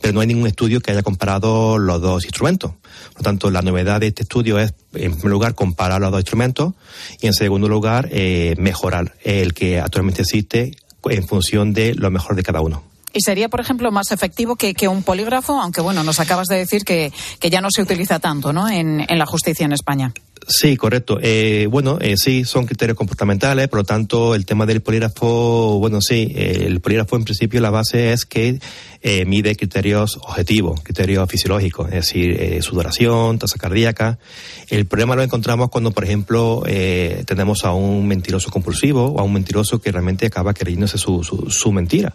pero 0.01 0.13
no 0.13 0.21
hay 0.21 0.27
ningún 0.27 0.47
estudio 0.47 0.79
que 0.79 0.91
haya 0.91 1.03
comparado 1.03 1.77
los 1.77 2.01
dos 2.01 2.23
instrumentos. 2.23 2.71
Por 3.11 3.17
lo 3.17 3.23
tanto, 3.23 3.51
la 3.51 3.61
novedad 3.61 3.99
de 3.99 4.07
este 4.07 4.23
estudio 4.23 4.57
es, 4.57 4.73
en 4.93 5.11
primer 5.11 5.31
lugar, 5.31 5.55
comparar 5.55 5.99
los 5.99 6.09
dos 6.11 6.21
instrumentos 6.21 6.73
y, 7.21 7.27
en 7.27 7.33
segundo 7.33 7.67
lugar, 7.67 8.07
eh, 8.13 8.55
mejorar 8.57 9.13
el 9.25 9.53
que 9.53 9.81
actualmente 9.81 10.21
existe 10.21 10.71
en 11.09 11.27
función 11.27 11.73
de 11.73 11.95
lo 11.95 12.09
mejor 12.11 12.37
de 12.37 12.43
cada 12.43 12.61
uno. 12.61 12.94
¿Y 13.15 13.21
sería, 13.21 13.47
por 13.47 13.61
ejemplo, 13.61 13.89
más 13.93 14.11
efectivo 14.11 14.57
que, 14.57 14.75
un 14.89 15.01
polígrafo? 15.01 15.53
Aunque, 15.61 15.79
bueno, 15.79 16.03
nos 16.03 16.19
acabas 16.19 16.47
de 16.47 16.57
decir 16.57 16.83
que, 16.83 17.13
que 17.39 17.49
ya 17.49 17.61
no 17.61 17.69
se 17.71 17.81
utiliza 17.81 18.19
tanto 18.19 18.51
¿no? 18.51 18.67
en, 18.67 19.05
en 19.07 19.17
la 19.17 19.25
justicia 19.25 19.65
en 19.65 19.71
España. 19.71 20.11
Sí, 20.47 20.75
correcto. 20.75 21.17
Eh, 21.21 21.67
bueno, 21.71 21.97
eh, 22.01 22.17
sí, 22.17 22.43
son 22.43 22.65
criterios 22.65 22.97
comportamentales, 22.97 23.69
por 23.69 23.79
lo 23.79 23.83
tanto, 23.85 24.35
el 24.35 24.45
tema 24.45 24.65
del 24.65 24.81
polígrafo, 24.81 25.79
bueno, 25.79 26.01
sí, 26.01 26.31
el 26.35 26.81
polígrafo 26.81 27.15
en 27.15 27.23
principio 27.23 27.61
la 27.61 27.71
base 27.71 28.11
es 28.11 28.25
que 28.25 28.59
eh, 29.01 29.23
mide 29.25 29.55
criterios 29.55 30.17
objetivos, 30.17 30.81
criterios 30.81 31.29
fisiológicos, 31.29 31.87
es 31.87 31.93
decir, 31.93 32.31
eh, 32.39 32.61
sudoración, 32.61 33.39
tasa 33.39 33.57
cardíaca. 33.57 34.19
El 34.67 34.87
problema 34.87 35.15
lo 35.15 35.23
encontramos 35.23 35.69
cuando, 35.69 35.91
por 35.91 36.03
ejemplo, 36.03 36.63
eh, 36.67 37.23
tenemos 37.25 37.63
a 37.63 37.71
un 37.71 38.07
mentiroso 38.07 38.51
compulsivo 38.51 39.05
o 39.05 39.19
a 39.19 39.23
un 39.23 39.31
mentiroso 39.31 39.79
que 39.79 39.91
realmente 39.91 40.25
acaba 40.25 40.53
creyéndose 40.53 40.97
su, 40.97 41.23
su, 41.23 41.49
su 41.49 41.71
mentira. 41.71 42.13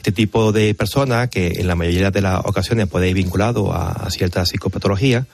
Este 0.00 0.12
tipo 0.12 0.50
de 0.50 0.72
persona, 0.74 1.28
que 1.28 1.60
en 1.60 1.66
la 1.66 1.74
mayoría 1.74 2.10
de 2.10 2.22
las 2.22 2.40
ocasiones 2.46 2.88
puede 2.88 3.10
ir 3.10 3.14
vinculado 3.14 3.70
a, 3.70 3.90
a 3.90 4.10
cierta 4.10 4.46
psicopatología, 4.46 5.26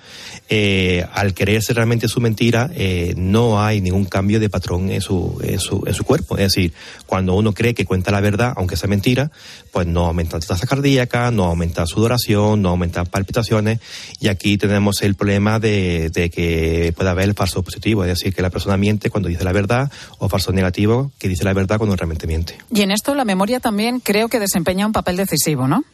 eh, 0.48 1.06
al 1.12 1.34
creerse 1.34 1.72
realmente 1.72 2.08
su 2.08 2.20
mentira, 2.20 2.68
eh, 2.74 3.14
no 3.16 3.62
hay 3.62 3.80
ningún 3.80 4.06
cambio 4.06 4.40
de 4.40 4.50
patrón 4.50 4.90
en 4.90 5.00
su, 5.00 5.40
en, 5.44 5.60
su, 5.60 5.84
en 5.86 5.94
su 5.94 6.02
cuerpo. 6.02 6.36
Es 6.36 6.52
decir, 6.52 6.72
cuando 7.06 7.34
uno 7.34 7.52
cree 7.52 7.74
que 7.74 7.84
cuenta 7.84 8.10
la 8.10 8.20
verdad, 8.20 8.54
aunque 8.56 8.76
sea 8.76 8.88
mentira, 8.88 9.30
pues 9.70 9.86
no 9.86 10.06
aumenta 10.06 10.40
tasa 10.40 10.66
cardíaca, 10.66 11.30
no 11.30 11.44
aumenta 11.44 11.86
sudoración, 11.86 12.60
no 12.60 12.70
aumenta 12.70 13.04
palpitaciones, 13.04 13.78
y 14.18 14.26
aquí 14.26 14.58
tenemos 14.58 15.00
el 15.02 15.14
problema 15.14 15.60
de, 15.60 16.10
de 16.10 16.28
que 16.28 16.92
puede 16.96 17.10
haber 17.10 17.34
falso 17.34 17.62
positivo, 17.62 18.02
es 18.02 18.08
decir, 18.08 18.34
que 18.34 18.42
la 18.42 18.50
persona 18.50 18.76
miente 18.76 19.10
cuando 19.10 19.28
dice 19.28 19.44
la 19.44 19.52
verdad, 19.52 19.92
o 20.18 20.28
falso 20.28 20.50
negativo, 20.50 21.12
que 21.20 21.28
dice 21.28 21.44
la 21.44 21.52
verdad 21.52 21.78
cuando 21.78 21.94
realmente 21.94 22.26
miente. 22.26 22.58
Y 22.74 22.82
en 22.82 22.90
esto 22.90 23.14
la 23.14 23.24
memoria 23.24 23.60
también 23.60 24.00
creo 24.00 24.28
que 24.28 24.40
desempeña 24.56 24.86
un 24.86 24.92
papel 24.92 25.16
decisivo, 25.18 25.68
¿no? 25.68 25.84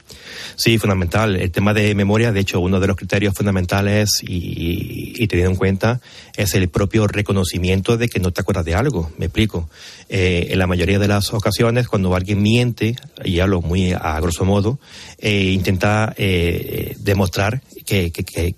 Sí, 0.54 0.78
fundamental. 0.78 1.34
El 1.34 1.50
tema 1.50 1.74
de 1.74 1.94
memoria, 1.96 2.30
de 2.30 2.40
hecho, 2.40 2.60
uno 2.60 2.78
de 2.78 2.86
los 2.86 2.96
criterios 2.96 3.34
fundamentales 3.34 4.22
y, 4.22 5.14
y 5.16 5.26
teniendo 5.26 5.50
en 5.50 5.56
cuenta 5.56 6.00
es 6.36 6.54
el 6.54 6.68
propio 6.68 7.08
reconocimiento 7.08 7.96
de 7.96 8.08
que 8.08 8.20
no 8.20 8.30
te 8.30 8.40
acuerdas 8.40 8.64
de 8.64 8.76
algo. 8.76 9.10
Me 9.18 9.26
explico. 9.26 9.68
Eh, 10.08 10.48
en 10.50 10.58
la 10.60 10.68
mayoría 10.68 11.00
de 11.00 11.08
las 11.08 11.32
ocasiones, 11.32 11.88
cuando 11.88 12.14
alguien 12.14 12.40
miente, 12.40 12.94
y 13.24 13.40
hablo 13.40 13.62
muy 13.62 13.92
a 13.92 14.20
grosso 14.20 14.44
modo, 14.44 14.78
eh, 15.18 15.50
intenta 15.50 16.14
eh, 16.16 16.94
demostrar 17.00 17.62
que 17.84 18.12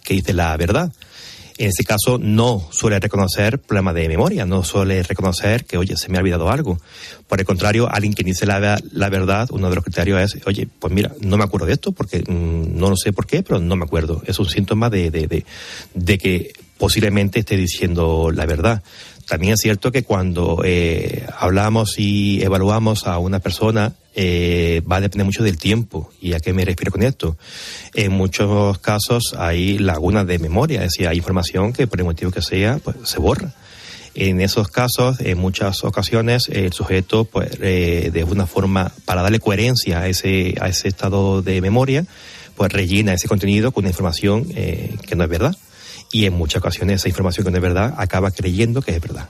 dice 0.09 0.35
la 0.35 0.55
verdad. 0.59 0.93
En 1.57 1.69
este 1.69 1.85
caso 1.85 2.19
no 2.19 2.67
suele 2.71 2.99
reconocer 2.99 3.61
problemas 3.61 3.95
de 3.95 4.09
memoria, 4.09 4.45
no 4.45 4.65
suele 4.65 5.03
reconocer 5.05 5.65
que, 5.65 5.79
oye, 5.79 5.97
se 5.97 6.09
me 6.09 6.19
ha 6.19 6.21
olvidado 6.21 6.51
algo. 6.51 6.81
Por 7.29 7.39
el 7.39 7.47
contrario, 7.47 7.89
alguien 7.89 8.13
que 8.13 8.25
dice 8.25 8.45
la, 8.45 8.59
verdad, 8.59 9.49
uno 9.53 9.69
de 9.69 9.75
los 9.77 9.85
criterios 9.85 10.35
es, 10.35 10.47
oye, 10.47 10.69
pues 10.79 10.93
mira, 10.93 11.13
no 11.21 11.37
me 11.37 11.45
acuerdo 11.45 11.67
de 11.67 11.75
esto 11.75 11.93
porque 11.93 12.25
mmm, 12.27 12.77
no 12.77 12.91
lo 12.91 12.97
sé 12.97 13.13
por 13.13 13.27
qué, 13.27 13.43
pero 13.43 13.61
no 13.61 13.77
me 13.77 13.85
acuerdo. 13.85 14.23
Es 14.27 14.39
un 14.41 14.49
síntoma 14.49 14.91
de, 14.91 15.11
de, 15.11 15.29
de, 15.29 15.45
de 15.95 16.19
que 16.19 16.53
posiblemente 16.85 17.39
esté 17.39 17.57
diciendo 17.57 18.31
la 18.31 18.45
verdad. 18.45 18.83
También 19.27 19.55
es 19.55 19.61
cierto 19.61 19.91
que 19.91 20.03
cuando 20.03 20.61
eh, 20.67 21.27
hablamos 21.39 21.95
y 21.97 22.43
evaluamos 22.43 23.07
a 23.07 23.17
una 23.17 23.39
persona, 23.39 23.95
eh, 24.15 24.83
va 24.83 24.97
a 24.97 25.01
depender 25.01 25.25
mucho 25.25 25.43
del 25.43 25.57
tiempo. 25.57 26.13
¿Y 26.21 26.35
a 26.35 26.41
qué 26.41 26.53
me 26.53 26.63
refiero 26.63 26.93
con 26.93 27.03
esto? 27.03 27.39
En 27.95 28.13
muchos 28.13 28.81
casos 28.81 29.35
hay 29.39 29.79
lagunas 29.79 30.27
de 30.27 30.39
memoria, 30.39 30.85
es 30.85 30.91
decir, 30.91 31.09
hay 31.09 31.17
información 31.17 31.73
que 31.73 31.87
por 31.87 32.01
el 32.01 32.05
motivo 32.05 32.31
que 32.31 32.43
sea, 32.43 32.79
pues 32.85 32.97
se 33.05 33.19
borra. 33.19 33.55
En 34.15 34.43
esos 34.43 34.69
casos, 34.69 35.21
en 35.21 35.39
muchas 35.39 35.85
ocasiones, 35.85 36.51
el 36.53 36.75
sujeto, 36.75 37.25
pues, 37.25 37.49
eh, 37.63 38.11
de 38.13 38.25
una 38.25 38.47
forma, 38.47 38.93
para 39.07 39.23
darle 39.23 39.41
coherencia 39.41 40.01
a 40.01 40.09
ese, 40.09 40.55
a 40.61 40.69
ese 40.69 40.89
estado 40.89 41.41
de 41.41 41.63
memoria, 41.63 42.05
pues 42.57 42.71
rellena 42.71 43.15
ese 43.15 43.27
contenido 43.27 43.73
con 43.73 43.87
información 43.87 44.49
eh, 44.55 44.95
que 45.09 45.17
no 45.17 45.25
es 45.25 45.31
verdad 45.31 45.57
y 46.15 46.27
en 46.27 46.35
muchas 46.35 46.61
ocasiones 46.61 47.01
esa 47.01 47.09
información 47.09 47.45
que 47.45 47.51
no 47.51 47.57
es 47.57 47.63
verdad 47.63 47.93
acaba 47.99 48.31
creyendo 48.31 48.81
que 48.81 48.95
es 48.95 49.01
verdad. 49.01 49.29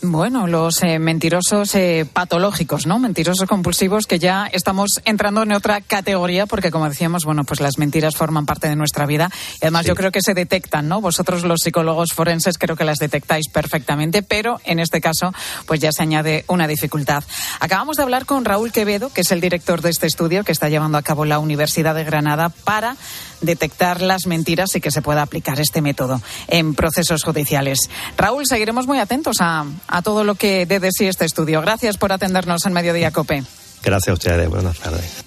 Bueno, 0.00 0.46
los 0.46 0.82
eh, 0.84 1.00
mentirosos 1.00 1.74
eh, 1.74 2.06
patológicos, 2.12 2.86
¿no? 2.86 3.00
Mentirosos 3.00 3.48
compulsivos 3.48 4.06
que 4.06 4.20
ya 4.20 4.46
estamos 4.46 5.00
entrando 5.04 5.42
en 5.42 5.50
otra 5.50 5.80
categoría 5.80 6.46
porque, 6.46 6.70
como 6.70 6.88
decíamos, 6.88 7.24
bueno, 7.24 7.42
pues 7.42 7.60
las 7.60 7.78
mentiras 7.78 8.14
forman 8.16 8.46
parte 8.46 8.68
de 8.68 8.76
nuestra 8.76 9.06
vida 9.06 9.28
y 9.54 9.64
además 9.64 9.82
sí. 9.82 9.88
yo 9.88 9.94
creo 9.96 10.12
que 10.12 10.22
se 10.22 10.34
detectan, 10.34 10.88
¿no? 10.88 11.00
Vosotros 11.00 11.44
los 11.44 11.60
psicólogos 11.62 12.12
forenses 12.12 12.58
creo 12.58 12.76
que 12.76 12.84
las 12.84 12.98
detectáis 12.98 13.48
perfectamente, 13.48 14.22
pero 14.22 14.60
en 14.64 14.78
este 14.78 15.00
caso, 15.00 15.32
pues 15.66 15.80
ya 15.80 15.90
se 15.90 16.02
añade 16.02 16.44
una 16.46 16.68
dificultad. 16.68 17.24
Acabamos 17.58 17.96
de 17.96 18.04
hablar 18.04 18.24
con 18.24 18.44
Raúl 18.44 18.70
Quevedo, 18.70 19.12
que 19.12 19.22
es 19.22 19.32
el 19.32 19.40
director 19.40 19.82
de 19.82 19.90
este 19.90 20.06
estudio 20.06 20.44
que 20.44 20.52
está 20.52 20.68
llevando 20.68 20.98
a 20.98 21.02
cabo 21.02 21.24
la 21.24 21.40
Universidad 21.40 21.96
de 21.96 22.04
Granada 22.04 22.50
para 22.50 22.96
detectar 23.40 24.00
las 24.00 24.26
mentiras 24.26 24.74
y 24.74 24.80
que 24.80 24.90
se 24.90 25.02
pueda 25.02 25.22
aplicar 25.22 25.60
este 25.60 25.80
método 25.80 26.20
en 26.48 26.74
procesos 26.74 27.22
judiciales. 27.22 27.78
Raúl, 28.16 28.44
seguiremos 28.46 28.86
muy 28.86 28.98
atentos 28.98 29.36
a, 29.40 29.64
a 29.86 30.02
todo 30.02 30.24
lo 30.24 30.34
que 30.34 30.66
dé 30.66 30.80
de 30.80 30.90
sí 30.92 31.06
este 31.06 31.24
estudio. 31.24 31.60
Gracias 31.60 31.96
por 31.96 32.12
atendernos 32.12 32.64
en 32.66 32.72
Mediodía 32.72 33.10
Cope. 33.10 33.44
Gracias 33.82 34.08
a 34.08 34.12
ustedes. 34.14 34.48
Buenas 34.48 34.78
tardes. 34.78 35.24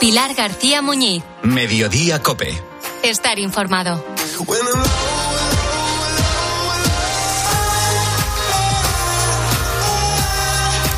Pilar 0.00 0.34
García 0.34 0.80
Muñiz. 0.80 1.22
Mediodía 1.42 2.22
Cope. 2.22 2.58
Estar 3.02 3.38
informado. 3.38 4.02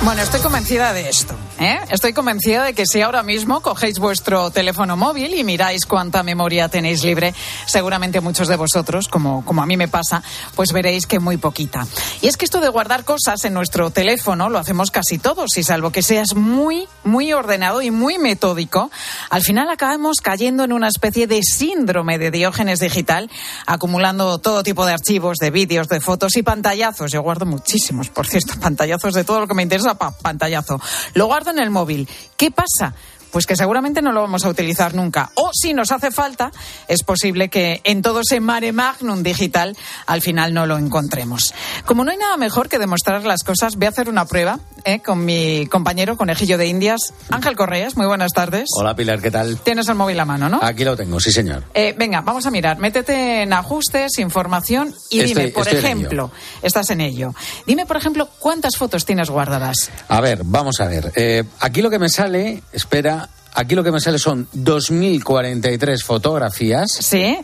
Bueno, 0.04 0.22
estoy 0.22 0.40
convencida 0.40 0.92
de 0.92 1.08
esto. 1.08 1.34
¿Eh? 1.62 1.80
Estoy 1.90 2.12
convencida 2.12 2.64
de 2.64 2.74
que 2.74 2.86
si 2.86 3.00
ahora 3.00 3.22
mismo 3.22 3.60
cogéis 3.60 3.98
vuestro 3.98 4.50
teléfono 4.50 4.96
móvil 4.96 5.34
y 5.34 5.44
miráis 5.44 5.86
cuánta 5.86 6.22
memoria 6.22 6.68
tenéis 6.68 7.04
libre, 7.04 7.34
seguramente 7.66 8.20
muchos 8.20 8.48
de 8.48 8.56
vosotros, 8.56 9.08
como, 9.08 9.44
como 9.44 9.62
a 9.62 9.66
mí 9.66 9.76
me 9.76 9.88
pasa, 9.88 10.22
pues 10.56 10.72
veréis 10.72 11.06
que 11.06 11.20
muy 11.20 11.36
poquita. 11.36 11.86
Y 12.20 12.26
es 12.26 12.36
que 12.36 12.44
esto 12.44 12.60
de 12.60 12.68
guardar 12.68 13.04
cosas 13.04 13.44
en 13.44 13.54
nuestro 13.54 13.90
teléfono 13.90 14.48
lo 14.48 14.58
hacemos 14.58 14.90
casi 14.90 15.18
todos, 15.18 15.56
y 15.56 15.62
salvo 15.62 15.90
que 15.90 16.02
seas 16.02 16.34
muy, 16.34 16.88
muy 17.04 17.32
ordenado 17.32 17.82
y 17.82 17.90
muy 17.90 18.18
metódico, 18.18 18.90
al 19.30 19.42
final 19.42 19.70
acabamos 19.70 20.18
cayendo 20.20 20.64
en 20.64 20.72
una 20.72 20.88
especie 20.88 21.26
de 21.26 21.42
síndrome 21.42 22.18
de 22.18 22.30
diógenes 22.30 22.80
digital, 22.80 23.30
acumulando 23.66 24.38
todo 24.38 24.62
tipo 24.62 24.84
de 24.84 24.92
archivos, 24.92 25.38
de 25.38 25.50
vídeos, 25.50 25.88
de 25.88 26.00
fotos 26.00 26.36
y 26.36 26.42
pantallazos. 26.42 27.12
Yo 27.12 27.22
guardo 27.22 27.46
muchísimos, 27.46 28.08
por 28.08 28.26
cierto, 28.26 28.54
pantallazos 28.60 29.14
de 29.14 29.24
todo 29.24 29.40
lo 29.40 29.46
que 29.46 29.54
me 29.54 29.62
interesa 29.62 29.94
pa, 29.94 30.10
pantallazo. 30.10 30.80
Lo 31.14 31.26
guardo 31.26 31.51
en 31.52 31.58
el 31.60 31.70
móvil. 31.70 32.08
¿Qué 32.36 32.50
pasa? 32.50 32.94
Pues 33.32 33.46
que 33.46 33.56
seguramente 33.56 34.02
no 34.02 34.12
lo 34.12 34.20
vamos 34.20 34.44
a 34.44 34.50
utilizar 34.50 34.94
nunca. 34.94 35.32
O 35.34 35.50
si 35.52 35.74
nos 35.74 35.90
hace 35.90 36.10
falta, 36.10 36.52
es 36.86 37.02
posible 37.02 37.48
que 37.48 37.80
en 37.84 38.02
todo 38.02 38.20
ese 38.20 38.40
mare 38.40 38.72
magnum 38.72 39.22
digital 39.22 39.76
al 40.06 40.20
final 40.20 40.52
no 40.54 40.66
lo 40.66 40.76
encontremos. 40.76 41.54
Como 41.86 42.04
no 42.04 42.10
hay 42.10 42.18
nada 42.18 42.36
mejor 42.36 42.68
que 42.68 42.78
demostrar 42.78 43.24
las 43.24 43.42
cosas, 43.42 43.76
voy 43.76 43.86
a 43.86 43.88
hacer 43.88 44.08
una 44.08 44.26
prueba 44.26 44.60
¿eh? 44.84 45.00
con 45.00 45.24
mi 45.24 45.66
compañero 45.66 46.16
conejillo 46.16 46.58
de 46.58 46.66
Indias, 46.66 47.14
Ángel 47.30 47.56
Correas. 47.56 47.96
Muy 47.96 48.06
buenas 48.06 48.32
tardes. 48.32 48.68
Hola 48.76 48.94
Pilar, 48.94 49.20
¿qué 49.20 49.30
tal? 49.30 49.58
Tienes 49.58 49.88
el 49.88 49.94
móvil 49.94 50.20
a 50.20 50.24
mano, 50.24 50.48
¿no? 50.48 50.60
Aquí 50.62 50.84
lo 50.84 50.96
tengo, 50.96 51.18
sí 51.20 51.32
señor. 51.32 51.64
Eh, 51.74 51.94
venga, 51.96 52.20
vamos 52.20 52.46
a 52.46 52.50
mirar. 52.50 52.78
Métete 52.78 53.42
en 53.42 53.52
ajustes, 53.52 54.18
información 54.18 54.94
y 55.10 55.20
estoy, 55.20 55.44
dime, 55.44 55.52
por 55.52 55.68
ejemplo, 55.68 56.30
en 56.60 56.66
estás 56.66 56.90
en 56.90 57.00
ello. 57.00 57.34
Dime, 57.66 57.86
por 57.86 57.96
ejemplo, 57.96 58.28
cuántas 58.38 58.76
fotos 58.76 59.04
tienes 59.04 59.30
guardadas. 59.30 59.90
A 60.08 60.20
ver, 60.20 60.42
vamos 60.44 60.80
a 60.80 60.86
ver. 60.86 61.12
Eh, 61.16 61.44
aquí 61.60 61.82
lo 61.82 61.90
que 61.90 61.98
me 61.98 62.08
sale, 62.08 62.62
espera, 62.72 63.21
Aquí 63.54 63.74
lo 63.74 63.84
que 63.84 63.92
me 63.92 64.00
sale 64.00 64.18
son 64.18 64.48
2.043 64.54 66.02
fotografías. 66.02 66.90
Sí. 66.90 67.38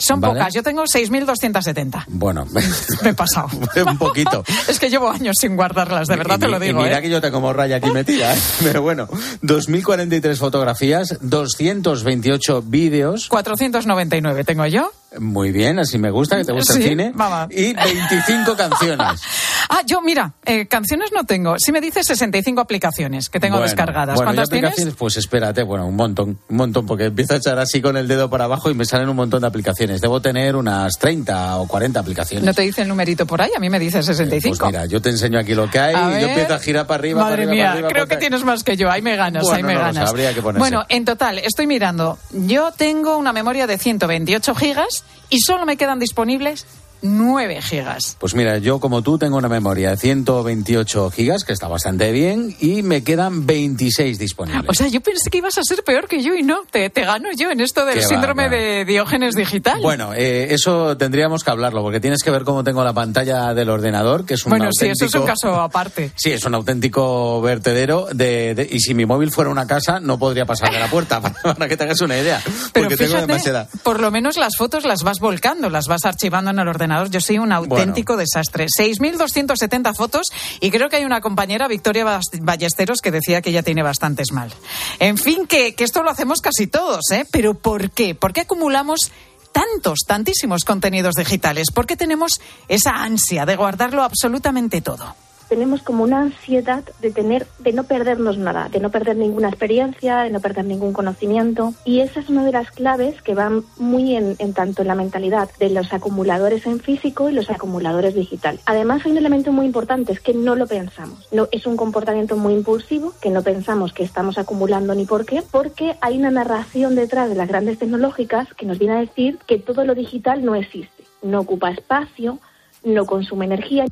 Son 0.00 0.18
¿Vale? 0.18 0.34
pocas, 0.34 0.54
yo 0.54 0.62
tengo 0.62 0.84
6.270. 0.84 2.04
Bueno, 2.08 2.46
me 3.02 3.10
he 3.10 3.14
pasado. 3.14 3.48
un 3.86 3.98
poquito. 3.98 4.42
es 4.66 4.78
que 4.78 4.88
llevo 4.88 5.10
años 5.10 5.36
sin 5.38 5.56
guardarlas, 5.56 6.08
de 6.08 6.16
verdad 6.16 6.36
y, 6.38 6.40
te 6.40 6.48
lo 6.48 6.58
digo. 6.58 6.80
Y 6.80 6.84
mira 6.84 6.98
¿eh? 6.98 7.02
que 7.02 7.10
yo 7.10 7.20
te 7.20 7.30
como 7.30 7.52
raya 7.52 7.76
aquí 7.76 7.90
metida, 7.90 8.34
¿eh? 8.34 8.38
pero 8.62 8.80
bueno, 8.80 9.08
2.043 9.42 10.36
fotografías, 10.36 11.18
228 11.20 12.62
vídeos. 12.62 13.28
499 13.28 14.44
tengo 14.44 14.64
yo. 14.66 14.90
Muy 15.18 15.50
bien, 15.50 15.78
así 15.80 15.98
me 15.98 16.10
gusta, 16.10 16.36
que 16.36 16.44
te 16.44 16.52
gusta 16.52 16.74
sí, 16.74 16.82
el 16.82 16.88
cine. 16.88 17.12
Mamá. 17.14 17.48
Y 17.50 17.72
25 17.74 18.56
canciones. 18.56 19.20
Ah, 19.72 19.82
yo, 19.86 20.00
mira, 20.02 20.32
eh, 20.46 20.66
canciones 20.66 21.10
no 21.14 21.22
tengo. 21.22 21.54
Sí 21.60 21.70
me 21.70 21.80
dice 21.80 22.02
65 22.02 22.60
aplicaciones 22.60 23.28
que 23.28 23.38
tengo 23.38 23.54
bueno, 23.58 23.66
descargadas. 23.68 24.16
Bueno, 24.16 24.30
¿Cuántas 24.30 24.48
aplicaciones? 24.48 24.76
tienes? 24.76 24.94
Pues 24.96 25.16
espérate, 25.16 25.62
bueno, 25.62 25.86
un 25.86 25.94
montón, 25.94 26.40
un 26.48 26.56
montón, 26.56 26.86
porque 26.86 27.04
empiezo 27.04 27.34
a 27.34 27.36
echar 27.36 27.56
así 27.60 27.80
con 27.80 27.96
el 27.96 28.08
dedo 28.08 28.28
para 28.28 28.44
abajo 28.46 28.68
y 28.68 28.74
me 28.74 28.84
salen 28.84 29.08
un 29.08 29.14
montón 29.14 29.42
de 29.42 29.46
aplicaciones. 29.46 30.00
Debo 30.00 30.20
tener 30.20 30.56
unas 30.56 30.94
30 30.98 31.58
o 31.58 31.68
40 31.68 32.00
aplicaciones. 32.00 32.44
¿No 32.44 32.52
te 32.52 32.62
dice 32.62 32.82
el 32.82 32.88
numerito 32.88 33.26
por 33.26 33.40
ahí? 33.42 33.50
A 33.56 33.60
mí 33.60 33.70
me 33.70 33.78
dice 33.78 34.02
65. 34.02 34.54
Eh, 34.54 34.58
pues 34.58 34.72
mira, 34.72 34.86
yo 34.86 35.00
te 35.00 35.10
enseño 35.10 35.38
aquí 35.38 35.54
lo 35.54 35.70
que 35.70 35.78
hay 35.78 35.94
A 35.94 36.08
y 36.08 36.12
ver. 36.14 36.20
yo 36.22 36.28
empiezo 36.30 36.54
a 36.54 36.58
girar 36.58 36.86
para 36.88 36.98
arriba, 36.98 37.20
Madre 37.22 37.30
para 37.30 37.42
arriba, 37.42 37.52
mía, 37.52 37.64
para 37.66 37.72
arriba. 37.74 37.88
creo 37.90 38.06
que 38.08 38.16
tienes 38.16 38.42
más 38.44 38.64
que 38.64 38.76
yo. 38.76 38.90
Ahí 38.90 39.02
me 39.02 39.14
ganas, 39.14 39.44
Bueno, 39.44 39.56
ahí 39.56 39.62
me 39.62 39.74
no 39.74 39.80
ganas. 39.80 40.08
habría 40.10 40.34
que 40.34 40.42
ponerse. 40.42 40.58
bueno, 40.58 40.84
en 40.88 41.04
total, 41.04 41.38
estoy 41.38 41.68
mirando. 41.68 42.18
Yo 42.32 42.72
tengo 42.72 43.16
una 43.18 43.32
memoria 43.32 43.68
de 43.68 43.78
128 43.78 44.52
gigas 44.56 44.99
y 45.28 45.40
solo 45.40 45.66
me 45.66 45.76
quedan 45.76 45.98
disponibles 45.98 46.66
9 47.02 47.62
gigas. 47.62 48.16
Pues 48.18 48.34
mira, 48.34 48.58
yo 48.58 48.80
como 48.80 49.02
tú 49.02 49.18
tengo 49.18 49.36
una 49.36 49.48
memoria 49.48 49.90
de 49.90 49.96
128 49.96 51.10
gigas, 51.10 51.44
que 51.44 51.52
está 51.52 51.68
bastante 51.68 52.10
bien, 52.12 52.54
y 52.60 52.82
me 52.82 53.02
quedan 53.02 53.46
26 53.46 54.18
disponibles. 54.18 54.64
O 54.68 54.74
sea, 54.74 54.88
yo 54.88 55.00
pensé 55.00 55.30
que 55.30 55.38
ibas 55.38 55.56
a 55.58 55.62
ser 55.62 55.82
peor 55.84 56.08
que 56.08 56.22
yo 56.22 56.34
y 56.34 56.42
no, 56.42 56.60
te, 56.70 56.90
te 56.90 57.02
gano 57.04 57.28
yo 57.36 57.50
en 57.50 57.60
esto 57.60 57.84
del 57.84 57.96
Qué 58.00 58.02
síndrome 58.02 58.44
va. 58.44 58.48
de 58.56 58.84
Diógenes 58.84 59.34
digital. 59.34 59.80
Bueno, 59.82 60.12
eh, 60.14 60.52
eso 60.54 60.96
tendríamos 60.96 61.44
que 61.44 61.50
hablarlo, 61.50 61.82
porque 61.82 62.00
tienes 62.00 62.22
que 62.22 62.30
ver 62.30 62.42
cómo 62.44 62.64
tengo 62.64 62.84
la 62.84 62.92
pantalla 62.92 63.54
del 63.54 63.70
ordenador, 63.70 64.24
que 64.26 64.34
es 64.34 64.44
un 64.44 64.50
bueno, 64.50 64.66
auténtico... 64.66 64.94
sí, 64.96 65.04
eso 65.04 65.06
es 65.06 65.14
un 65.20 65.26
caso 65.26 65.60
aparte. 65.60 66.12
Sí, 66.20 66.32
es 66.32 66.44
un 66.44 66.54
auténtico 66.54 67.40
vertedero 67.40 68.06
de, 68.12 68.54
de- 68.54 68.68
y 68.70 68.80
si 68.80 68.94
mi 68.94 69.06
móvil 69.06 69.30
fuera 69.30 69.50
una 69.50 69.66
casa 69.66 70.00
no 70.00 70.18
podría 70.18 70.44
pasar 70.44 70.70
de 70.72 70.78
la 70.78 70.88
puerta 70.88 71.20
para, 71.42 71.68
que 71.68 71.76
tengas 71.76 72.00
una 72.02 72.18
idea, 72.18 72.40
Pero 72.72 72.88
porque 72.88 72.96
tengo 72.96 73.12
fíjate, 73.16 73.26
demasiada. 73.26 73.68
por 73.82 74.00
lo 74.00 74.10
menos 74.10 74.36
las 74.36 74.56
fotos 74.56 74.84
las 74.84 75.02
vas 75.02 75.18
volcando, 75.18 75.70
las 75.70 75.86
vas 75.86 76.04
archivando 76.04 76.50
en 76.50 76.58
el 76.58 76.68
ordenador. 76.68 76.89
Yo 77.10 77.20
soy 77.20 77.38
un 77.38 77.52
auténtico 77.52 78.16
desastre. 78.16 78.66
6.270 78.66 79.94
fotos 79.94 80.26
y 80.60 80.70
creo 80.70 80.88
que 80.88 80.96
hay 80.96 81.04
una 81.04 81.20
compañera, 81.20 81.68
Victoria 81.68 82.20
Ballesteros, 82.40 83.00
que 83.00 83.10
decía 83.10 83.42
que 83.42 83.50
ella 83.50 83.62
tiene 83.62 83.82
bastantes 83.82 84.32
mal. 84.32 84.52
En 84.98 85.18
fin, 85.18 85.46
que, 85.46 85.74
que 85.74 85.84
esto 85.84 86.02
lo 86.02 86.10
hacemos 86.10 86.40
casi 86.40 86.66
todos, 86.66 87.10
¿eh? 87.12 87.24
Pero 87.30 87.54
¿por 87.54 87.90
qué? 87.90 88.14
¿Por 88.14 88.32
qué 88.32 88.42
acumulamos 88.42 89.10
tantos, 89.52 90.00
tantísimos 90.06 90.64
contenidos 90.64 91.14
digitales? 91.14 91.70
¿Por 91.72 91.86
qué 91.86 91.96
tenemos 91.96 92.40
esa 92.68 93.02
ansia 93.02 93.46
de 93.46 93.56
guardarlo 93.56 94.02
absolutamente 94.02 94.80
todo? 94.80 95.14
Tenemos 95.50 95.82
como 95.82 96.04
una 96.04 96.20
ansiedad 96.20 96.84
de 97.00 97.10
tener, 97.10 97.46
de 97.58 97.72
no 97.72 97.84
perdernos 97.84 98.38
nada, 98.38 98.68
de 98.70 98.78
no 98.78 98.90
perder 98.90 99.16
ninguna 99.16 99.48
experiencia, 99.48 100.20
de 100.20 100.30
no 100.30 100.38
perder 100.38 100.64
ningún 100.64 100.92
conocimiento. 100.92 101.74
Y 101.84 102.00
esa 102.00 102.20
es 102.20 102.28
una 102.28 102.44
de 102.44 102.52
las 102.52 102.70
claves 102.70 103.20
que 103.20 103.34
van 103.34 103.64
muy 103.76 104.14
en, 104.14 104.36
en 104.38 104.54
tanto 104.54 104.82
en 104.82 104.88
la 104.88 104.94
mentalidad 104.94 105.50
de 105.58 105.70
los 105.70 105.92
acumuladores 105.92 106.64
en 106.66 106.78
físico 106.78 107.28
y 107.28 107.32
los 107.32 107.50
acumuladores 107.50 108.14
digital. 108.14 108.60
Además, 108.64 109.04
hay 109.04 109.10
un 109.10 109.18
elemento 109.18 109.50
muy 109.50 109.66
importante, 109.66 110.12
es 110.12 110.20
que 110.20 110.34
no 110.34 110.54
lo 110.54 110.68
pensamos. 110.68 111.26
No, 111.32 111.48
es 111.50 111.66
un 111.66 111.76
comportamiento 111.76 112.36
muy 112.36 112.54
impulsivo, 112.54 113.12
que 113.20 113.30
no 113.30 113.42
pensamos 113.42 113.92
que 113.92 114.04
estamos 114.04 114.38
acumulando 114.38 114.94
ni 114.94 115.04
por 115.04 115.26
qué, 115.26 115.42
porque 115.42 115.96
hay 116.00 116.16
una 116.16 116.30
narración 116.30 116.94
detrás 116.94 117.28
de 117.28 117.34
las 117.34 117.48
grandes 117.48 117.78
tecnológicas 117.80 118.54
que 118.54 118.66
nos 118.66 118.78
viene 118.78 118.94
a 118.94 119.00
decir 119.00 119.38
que 119.48 119.58
todo 119.58 119.84
lo 119.84 119.96
digital 119.96 120.44
no 120.44 120.54
existe, 120.54 121.02
no 121.22 121.40
ocupa 121.40 121.72
espacio, 121.72 122.38
no 122.84 123.04
consume 123.06 123.46
energía. 123.46 123.86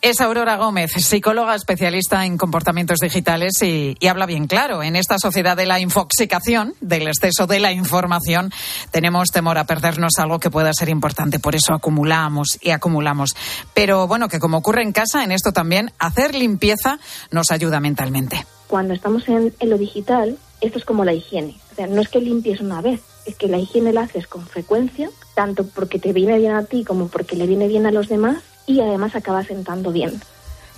Es 0.00 0.20
Aurora 0.20 0.56
Gómez, 0.56 0.92
psicóloga 0.92 1.56
especialista 1.56 2.24
en 2.24 2.38
comportamientos 2.38 2.98
digitales 3.02 3.54
y, 3.62 3.96
habla 4.06 4.26
bien 4.26 4.46
claro. 4.46 4.84
En 4.84 4.94
esta 4.94 5.18
sociedad 5.18 5.56
de 5.56 5.66
la 5.66 5.80
infoxicación, 5.80 6.74
del 6.80 7.08
exceso 7.08 7.48
de 7.48 7.58
la 7.58 7.72
información, 7.72 8.52
tenemos 8.92 9.30
temor 9.32 9.58
a 9.58 9.64
perdernos 9.64 10.12
algo 10.18 10.38
que 10.38 10.50
pueda 10.50 10.72
ser 10.72 10.88
importante. 10.88 11.40
Por 11.40 11.56
eso 11.56 11.74
acumulamos 11.74 12.58
y 12.62 12.70
acumulamos. 12.70 13.34
Pero 13.74 14.06
bueno, 14.06 14.28
que 14.28 14.38
como 14.38 14.58
ocurre 14.58 14.84
en 14.84 14.92
casa, 14.92 15.24
en 15.24 15.32
esto 15.32 15.50
también, 15.50 15.90
hacer 15.98 16.32
limpieza 16.36 17.00
nos 17.32 17.50
ayuda 17.50 17.80
mentalmente. 17.80 18.46
Cuando 18.68 18.94
estamos 18.94 19.26
en, 19.28 19.52
en 19.58 19.68
lo 19.68 19.78
digital, 19.78 20.38
esto 20.60 20.78
es 20.78 20.84
como 20.84 21.04
la 21.04 21.12
higiene. 21.12 21.56
O 21.72 21.74
sea, 21.74 21.88
no 21.88 22.00
es 22.00 22.08
que 22.08 22.20
limpies 22.20 22.60
una 22.60 22.80
vez, 22.80 23.00
es 23.26 23.34
que 23.34 23.48
la 23.48 23.58
higiene 23.58 23.92
la 23.92 24.02
haces 24.02 24.28
con 24.28 24.46
frecuencia, 24.46 25.10
tanto 25.34 25.66
porque 25.66 25.98
te 25.98 26.12
viene 26.12 26.38
bien 26.38 26.52
a 26.52 26.66
ti 26.66 26.84
como 26.84 27.08
porque 27.08 27.34
le 27.34 27.48
viene 27.48 27.66
bien 27.66 27.84
a 27.84 27.90
los 27.90 28.08
demás 28.08 28.44
y 28.68 28.80
además 28.80 29.16
acaba 29.16 29.42
sentando 29.42 29.90
bien. 29.90 30.20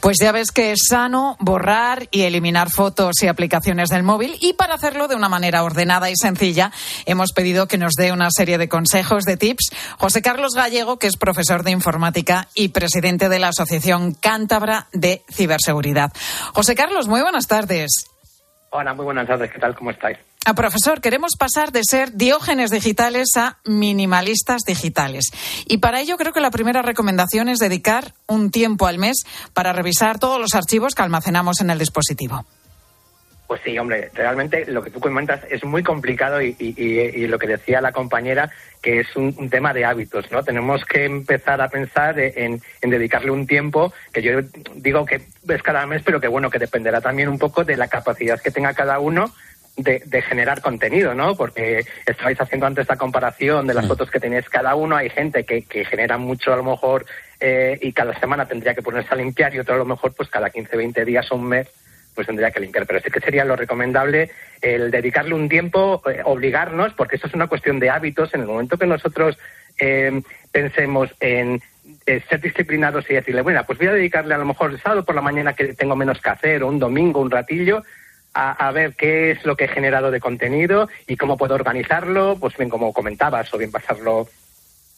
Pues 0.00 0.16
ya 0.18 0.32
ves 0.32 0.50
que 0.50 0.72
es 0.72 0.78
sano 0.88 1.36
borrar 1.40 2.08
y 2.10 2.22
eliminar 2.22 2.70
fotos 2.70 3.22
y 3.22 3.26
aplicaciones 3.26 3.90
del 3.90 4.02
móvil 4.02 4.34
y 4.40 4.54
para 4.54 4.74
hacerlo 4.74 5.08
de 5.08 5.14
una 5.14 5.28
manera 5.28 5.62
ordenada 5.62 6.08
y 6.08 6.14
sencilla 6.16 6.72
hemos 7.04 7.32
pedido 7.32 7.68
que 7.68 7.76
nos 7.76 7.92
dé 7.92 8.10
una 8.10 8.30
serie 8.30 8.56
de 8.56 8.70
consejos, 8.70 9.24
de 9.24 9.36
tips. 9.36 9.72
José 9.98 10.22
Carlos 10.22 10.54
Gallego, 10.54 10.98
que 10.98 11.06
es 11.06 11.18
profesor 11.18 11.64
de 11.64 11.72
informática 11.72 12.48
y 12.54 12.68
presidente 12.68 13.28
de 13.28 13.40
la 13.40 13.48
Asociación 13.48 14.14
Cántabra 14.14 14.86
de 14.94 15.22
Ciberseguridad. 15.30 16.12
José 16.54 16.74
Carlos, 16.74 17.06
muy 17.06 17.20
buenas 17.20 17.46
tardes. 17.46 18.06
Hola, 18.70 18.94
muy 18.94 19.04
buenas 19.04 19.26
tardes. 19.26 19.50
¿Qué 19.52 19.58
tal? 19.58 19.74
¿Cómo 19.74 19.90
estáis? 19.90 20.16
Ah, 20.46 20.54
profesor, 20.54 21.02
queremos 21.02 21.32
pasar 21.38 21.70
de 21.70 21.82
ser 21.84 22.12
diógenes 22.14 22.70
digitales 22.70 23.28
a 23.36 23.58
minimalistas 23.66 24.62
digitales. 24.66 25.26
Y 25.66 25.78
para 25.78 26.00
ello 26.00 26.16
creo 26.16 26.32
que 26.32 26.40
la 26.40 26.50
primera 26.50 26.80
recomendación 26.80 27.50
es 27.50 27.58
dedicar 27.58 28.14
un 28.26 28.50
tiempo 28.50 28.86
al 28.86 28.96
mes 28.96 29.18
para 29.52 29.74
revisar 29.74 30.18
todos 30.18 30.40
los 30.40 30.54
archivos 30.54 30.94
que 30.94 31.02
almacenamos 31.02 31.60
en 31.60 31.68
el 31.68 31.78
dispositivo. 31.78 32.46
Pues 33.46 33.60
sí, 33.64 33.76
hombre, 33.78 34.10
realmente 34.14 34.64
lo 34.66 34.80
que 34.80 34.90
tú 34.90 35.00
comentas 35.00 35.40
es 35.50 35.62
muy 35.64 35.82
complicado 35.82 36.40
y, 36.40 37.26
lo 37.26 37.38
que 37.38 37.48
decía 37.48 37.80
la 37.80 37.90
compañera, 37.92 38.48
que 38.80 39.00
es 39.00 39.16
un, 39.16 39.50
tema 39.50 39.74
de 39.74 39.84
hábitos, 39.84 40.30
¿no? 40.30 40.42
Tenemos 40.44 40.84
que 40.84 41.04
empezar 41.04 41.60
a 41.60 41.68
pensar 41.68 42.18
en, 42.18 42.62
en, 42.80 42.90
dedicarle 42.90 43.32
un 43.32 43.48
tiempo, 43.48 43.92
que 44.12 44.22
yo 44.22 44.40
digo 44.76 45.04
que 45.04 45.16
es 45.48 45.62
cada 45.64 45.84
mes, 45.86 46.00
pero 46.04 46.20
que 46.20 46.28
bueno, 46.28 46.48
que 46.48 46.60
dependerá 46.60 47.00
también 47.00 47.28
un 47.28 47.40
poco 47.40 47.64
de 47.64 47.76
la 47.76 47.88
capacidad 47.88 48.40
que 48.40 48.52
tenga 48.52 48.72
cada 48.72 49.00
uno 49.00 49.34
de, 49.76 50.02
de, 50.04 50.22
generar 50.22 50.60
contenido, 50.60 51.14
¿no? 51.14 51.34
Porque 51.36 51.84
estabais 52.06 52.40
haciendo 52.40 52.66
antes 52.66 52.88
la 52.88 52.96
comparación 52.96 53.66
de 53.66 53.74
las 53.74 53.86
fotos 53.86 54.10
que 54.10 54.20
tenéis 54.20 54.48
cada 54.48 54.74
uno. 54.74 54.96
Hay 54.96 55.10
gente 55.10 55.44
que, 55.44 55.62
que 55.62 55.84
genera 55.84 56.18
mucho 56.18 56.52
a 56.52 56.56
lo 56.56 56.64
mejor 56.64 57.06
eh, 57.40 57.78
y 57.80 57.92
cada 57.92 58.18
semana 58.18 58.46
tendría 58.46 58.74
que 58.74 58.82
ponerse 58.82 59.12
a 59.12 59.16
limpiar 59.16 59.54
y 59.54 59.58
otro 59.58 59.74
a 59.74 59.78
lo 59.78 59.84
mejor 59.86 60.12
pues 60.14 60.28
cada 60.28 60.50
15, 60.50 60.76
20 60.76 61.04
días 61.04 61.30
o 61.32 61.36
un 61.36 61.48
mes 61.48 61.68
pues 62.14 62.26
tendría 62.26 62.50
que 62.50 62.60
limpiar. 62.60 62.86
Pero 62.86 63.00
sí 63.00 63.10
que 63.10 63.20
sería 63.20 63.44
lo 63.44 63.56
recomendable 63.56 64.30
el 64.60 64.90
dedicarle 64.90 65.34
un 65.34 65.48
tiempo, 65.48 66.02
eh, 66.10 66.20
obligarnos, 66.24 66.92
porque 66.94 67.16
eso 67.16 67.26
es 67.26 67.34
una 67.34 67.46
cuestión 67.46 67.80
de 67.80 67.90
hábitos. 67.90 68.34
En 68.34 68.42
el 68.42 68.46
momento 68.46 68.76
que 68.76 68.86
nosotros 68.86 69.38
eh, 69.78 70.20
pensemos 70.52 71.10
en 71.20 71.62
eh, 72.06 72.22
ser 72.28 72.40
disciplinados 72.40 73.08
y 73.08 73.14
decirle, 73.14 73.42
bueno, 73.42 73.62
pues 73.66 73.78
voy 73.78 73.88
a 73.88 73.92
dedicarle 73.92 74.34
a 74.34 74.38
lo 74.38 74.44
mejor 74.44 74.70
el 74.70 74.80
sábado 74.80 75.04
por 75.04 75.14
la 75.14 75.22
mañana 75.22 75.54
que 75.54 75.74
tengo 75.74 75.96
menos 75.96 76.20
que 76.20 76.30
hacer, 76.30 76.62
o 76.62 76.68
un 76.68 76.78
domingo, 76.78 77.20
un 77.20 77.30
ratillo, 77.30 77.82
a, 78.34 78.68
a, 78.68 78.72
ver 78.72 78.94
qué 78.94 79.32
es 79.32 79.44
lo 79.44 79.56
que 79.56 79.64
he 79.64 79.68
generado 79.68 80.10
de 80.10 80.20
contenido 80.20 80.88
y 81.06 81.16
cómo 81.16 81.36
puedo 81.36 81.54
organizarlo, 81.54 82.36
pues 82.38 82.56
bien 82.56 82.70
como 82.70 82.92
comentabas, 82.92 83.52
o 83.52 83.58
bien 83.58 83.70
pasarlo 83.70 84.28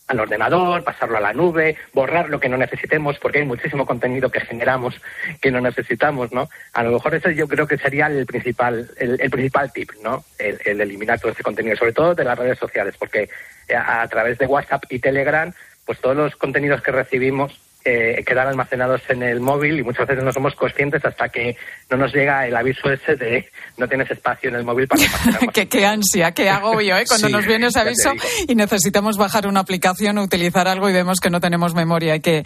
al 0.09 0.21
ordenador, 0.21 0.85
pasarlo 0.85 1.17
a 1.17 1.21
la 1.21 1.33
nube, 1.33 1.77
borrar 1.93 2.29
lo 2.29 2.41
que 2.41 2.49
no 2.49 2.57
necesitemos, 2.57 3.19
porque 3.19 3.39
hay 3.39 3.47
muchísimo 3.47 3.87
contenido 3.87 4.31
que 4.31 4.41
generamos 4.41 5.01
que 5.41 5.51
no 5.51 5.61
necesitamos, 5.61 6.33
¿no? 6.33 6.49
A 6.73 6.83
lo 6.83 6.93
mejor 6.93 7.15
ese 7.15 7.35
yo 7.35 7.49
creo 7.49 7.67
que 7.67 7.79
sería 7.79 8.07
el 8.07 8.27
principal, 8.27 8.91
el, 8.99 9.31
principal 9.31 9.73
tip, 9.73 9.91
¿no? 10.03 10.25
El, 10.39 10.59
el, 10.65 10.81
eliminar 10.81 11.21
todo 11.21 11.33
ese 11.33 11.43
contenido, 11.43 11.77
sobre 11.77 11.93
todo 11.93 12.15
de 12.15 12.25
las 12.25 12.39
redes 12.39 12.59
sociales, 12.59 12.95
porque 12.99 13.29
a, 13.75 14.03
a 14.03 14.09
través 14.09 14.39
de 14.39 14.47
WhatsApp 14.47 14.85
y 14.91 14.99
Telegram, 14.99 15.53
pues 15.87 15.99
todos 16.01 16.17
los 16.17 16.37
contenidos 16.37 16.83
que 16.83 16.93
recibimos 16.93 17.59
eh, 17.85 18.23
quedan 18.27 18.49
almacenados 18.49 19.03
en 19.09 19.23
el 19.23 19.41
móvil 19.41 19.81
y 19.81 19.83
muchas 19.83 20.07
veces 20.07 20.23
no 20.23 20.33
somos 20.33 20.55
conscientes 20.55 21.05
hasta 21.05 21.29
que 21.29 21.57
no 21.91 21.97
nos 21.97 22.13
llega 22.13 22.47
el 22.47 22.55
aviso 22.55 22.91
ese 22.91 23.17
de 23.17 23.49
no 23.77 23.89
tienes 23.89 24.11
espacio 24.11 24.51
en 24.51 24.57
el 24.57 24.65
móvil 24.65 24.87
para 24.87 25.03
qué, 25.53 25.69
qué 25.69 25.85
ansia, 25.85 26.33
qué 26.33 26.49
agobio, 26.49 26.97
¿eh? 26.97 27.05
Cuando 27.07 27.27
sí, 27.27 27.33
nos 27.33 27.47
viene 27.47 27.67
ese 27.67 27.81
aviso 27.81 28.13
y 28.47 28.55
necesitamos 28.55 29.17
bajar 29.17 29.47
una 29.47 29.61
aplicación 29.61 30.19
o 30.19 30.23
utilizar 30.23 30.69
algo 30.69 30.89
y 30.89 30.93
vemos 30.93 31.19
que 31.19 31.31
no 31.31 31.41
tenemos 31.41 31.75
memoria 31.75 32.17
y 32.17 32.21
que, 32.21 32.45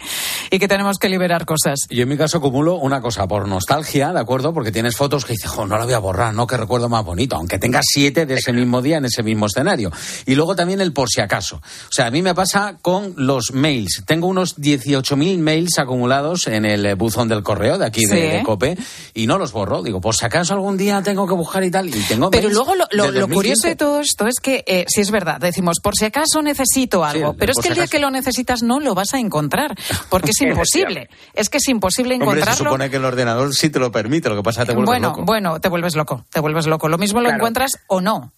y 0.49 0.59
que 0.59 0.67
tenemos 0.67 0.97
que 0.97 1.09
liberar 1.09 1.45
cosas. 1.45 1.81
Yo 1.89 2.03
en 2.03 2.09
mi 2.09 2.17
caso 2.17 2.39
acumulo 2.39 2.75
una 2.75 3.01
cosa 3.01 3.27
por 3.27 3.47
nostalgia, 3.47 4.13
¿de 4.13 4.19
acuerdo? 4.19 4.53
Porque 4.53 4.71
tienes 4.71 4.95
fotos 4.95 5.25
que 5.25 5.33
dices, 5.33 5.51
no 5.55 5.77
la 5.77 5.85
voy 5.85 5.93
a 5.93 5.99
borrar, 5.99 6.33
¿no? 6.33 6.47
Que 6.47 6.57
recuerdo 6.57 6.89
más 6.89 7.05
bonito, 7.05 7.35
aunque 7.35 7.59
tengas 7.59 7.85
siete 7.87 8.25
de 8.25 8.35
ese 8.35 8.53
mismo 8.53 8.81
día 8.81 8.97
en 8.97 9.05
ese 9.05 9.21
mismo 9.21 9.45
escenario. 9.45 9.91
Y 10.25 10.35
luego 10.35 10.55
también 10.55 10.81
el 10.81 10.93
por 10.93 11.09
si 11.09 11.21
acaso. 11.21 11.57
O 11.57 11.91
sea, 11.91 12.07
a 12.07 12.11
mí 12.11 12.21
me 12.21 12.33
pasa 12.33 12.77
con 12.81 13.13
los 13.17 13.51
mails. 13.53 14.03
Tengo 14.05 14.27
unos 14.27 14.57
18.000 14.57 15.26
mails 15.35 15.77
acumulados 15.79 16.47
en 16.47 16.63
el 16.65 16.95
buzón 16.95 17.27
del 17.27 17.43
correo 17.43 17.77
de 17.77 17.85
aquí 17.85 18.01
sí. 18.05 18.15
de, 18.15 18.29
de, 18.37 18.43
COPE 18.43 18.77
y 19.13 19.27
no 19.27 19.37
los 19.37 19.51
borro. 19.51 19.81
Digo, 19.83 19.99
por 19.99 20.15
si 20.15 20.25
acaso 20.25 20.53
algún 20.53 20.77
día 20.77 21.01
tengo 21.01 21.27
que 21.27 21.33
buscar 21.33 21.63
y 21.63 21.71
tal. 21.71 21.87
Y 21.89 21.99
tengo 22.07 22.29
pero 22.29 22.49
luego 22.49 22.75
lo, 22.75 22.85
lo, 22.91 23.11
lo 23.11 23.27
curioso 23.27 23.67
de 23.67 23.75
todo 23.75 23.99
esto 23.99 24.27
es 24.27 24.35
que, 24.39 24.63
eh, 24.67 24.85
si 24.87 25.01
es 25.01 25.11
verdad, 25.11 25.39
decimos, 25.39 25.79
por 25.81 25.95
si 25.95 26.05
acaso 26.05 26.41
necesito 26.41 27.03
algo, 27.03 27.31
Sí, 27.31 27.37
pero 27.39 27.51
es 27.51 27.57
que 27.57 27.63
si 27.63 27.67
el 27.69 27.73
día 27.73 27.83
acaso. 27.83 27.91
que 27.91 27.99
lo 27.99 28.11
necesitas 28.11 28.61
no 28.63 28.79
lo 28.79 28.93
vas 28.95 29.13
a 29.13 29.19
encontrar, 29.19 29.75
porque 30.09 30.29
es 30.31 30.41
imposible. 30.41 31.09
es 31.33 31.49
que 31.49 31.57
es 31.57 31.67
imposible 31.67 32.13
Hombre, 32.13 32.27
se 32.27 32.33
encontrarlo. 32.33 32.65
supone 32.65 32.89
que 32.89 32.97
el 32.97 33.05
ordenador 33.05 33.53
sí 33.55 33.69
te 33.69 33.79
lo 33.79 33.91
permite, 33.91 34.29
lo 34.29 34.35
que 34.35 34.43
pasa 34.43 34.61
es 34.61 34.67
que 34.67 34.71
te 34.73 34.75
vuelves 34.75 34.87
bueno, 34.91 35.07
loco. 35.09 35.23
bueno, 35.25 35.59
te 35.59 35.69
vuelves 35.69 35.95
loco, 35.95 36.25
te 36.31 36.39
vuelves 36.39 36.67
loco. 36.67 36.87
Lo 36.87 36.97
mismo 36.97 37.19
lo 37.19 37.25
Claro. 37.25 37.37
encuentras 37.37 37.71
o 37.87 37.99
no. 38.01 38.31